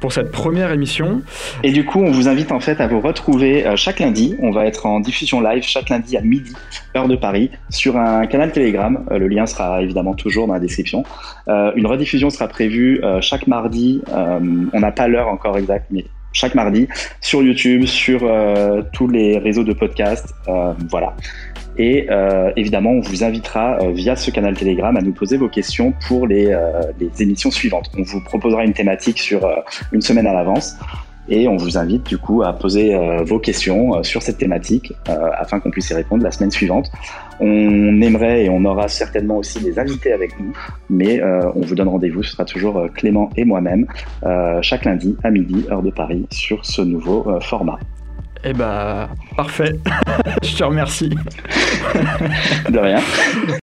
pour 0.00 0.12
cette 0.12 0.30
première 0.30 0.70
émission. 0.72 1.22
Et 1.62 1.72
du 1.72 1.84
coup, 1.84 2.00
on 2.00 2.10
vous 2.10 2.28
invite 2.28 2.52
en 2.52 2.60
fait 2.60 2.80
à 2.80 2.86
vous 2.86 3.00
retrouver 3.00 3.64
chaque 3.76 4.00
lundi, 4.00 4.36
on 4.40 4.50
va 4.50 4.66
être 4.66 4.86
en 4.86 5.00
diffusion 5.00 5.40
live 5.40 5.62
chaque 5.62 5.88
lundi 5.88 6.16
à 6.16 6.20
midi, 6.20 6.52
heure 6.96 7.08
de 7.08 7.16
Paris, 7.16 7.50
sur 7.70 7.96
un 7.96 8.26
canal 8.26 8.52
Telegram, 8.52 9.04
le 9.10 9.28
lien 9.28 9.46
sera 9.46 9.82
évidemment 9.82 10.14
toujours 10.14 10.46
dans 10.46 10.54
la 10.54 10.60
description 10.60 11.04
euh, 11.48 11.72
une 11.76 11.86
rediffusion 11.86 12.30
sera 12.30 12.48
prévue 12.48 13.00
euh, 13.02 13.20
chaque 13.20 13.46
mardi. 13.46 14.02
Euh, 14.12 14.38
on 14.72 14.80
n'a 14.80 14.92
pas 14.92 15.08
l'heure 15.08 15.28
encore 15.28 15.56
exacte, 15.58 15.86
mais 15.90 16.04
chaque 16.38 16.54
mardi 16.54 16.88
sur 17.20 17.42
YouTube, 17.42 17.84
sur 17.84 18.20
tous 18.92 19.08
les 19.08 19.38
réseaux 19.38 19.64
de 19.64 19.72
podcast. 19.72 20.34
voilà. 20.90 21.14
Et 21.76 22.08
évidemment, 22.56 22.90
on 22.90 23.00
vous 23.00 23.24
invitera 23.24 23.78
via 23.92 24.16
ce 24.16 24.30
canal 24.30 24.56
Telegram 24.56 24.96
à 24.96 25.00
nous 25.00 25.12
poser 25.12 25.36
vos 25.36 25.48
questions 25.48 25.92
pour 26.06 26.26
les 26.26 26.54
émissions 27.20 27.50
suivantes. 27.50 27.90
On 27.98 28.02
vous 28.02 28.22
proposera 28.22 28.64
une 28.64 28.72
thématique 28.72 29.18
sur 29.18 29.48
une 29.92 30.00
semaine 30.00 30.26
à 30.26 30.32
l'avance 30.32 30.76
et 31.28 31.48
on 31.48 31.56
vous 31.56 31.78
invite 31.78 32.06
du 32.06 32.18
coup 32.18 32.42
à 32.42 32.52
poser 32.52 32.94
euh, 32.94 33.22
vos 33.22 33.38
questions 33.38 33.96
euh, 33.96 34.02
sur 34.02 34.22
cette 34.22 34.38
thématique 34.38 34.92
euh, 35.08 35.30
afin 35.36 35.60
qu'on 35.60 35.70
puisse 35.70 35.90
y 35.90 35.94
répondre 35.94 36.22
la 36.22 36.30
semaine 36.30 36.50
suivante. 36.50 36.90
On 37.40 38.00
aimerait 38.00 38.44
et 38.44 38.50
on 38.50 38.64
aura 38.64 38.88
certainement 38.88 39.36
aussi 39.36 39.60
des 39.60 39.78
invités 39.78 40.12
avec 40.12 40.38
nous, 40.40 40.52
mais 40.90 41.22
on 41.22 41.60
vous 41.60 41.76
donne 41.76 41.86
rendez-vous, 41.86 42.24
ce 42.24 42.32
sera 42.32 42.44
toujours 42.44 42.88
Clément 42.94 43.30
et 43.36 43.44
moi-même 43.44 43.86
chaque 44.60 44.84
lundi 44.84 45.16
à 45.22 45.30
midi, 45.30 45.64
heure 45.70 45.82
de 45.82 45.92
Paris, 45.92 46.26
sur 46.32 46.66
ce 46.66 46.82
nouveau 46.82 47.30
format. 47.40 47.78
Eh 48.42 48.52
bah, 48.52 49.08
parfait. 49.36 49.78
Je 50.42 50.56
te 50.56 50.64
remercie. 50.64 51.10
De 52.70 52.78
rien. 52.78 53.00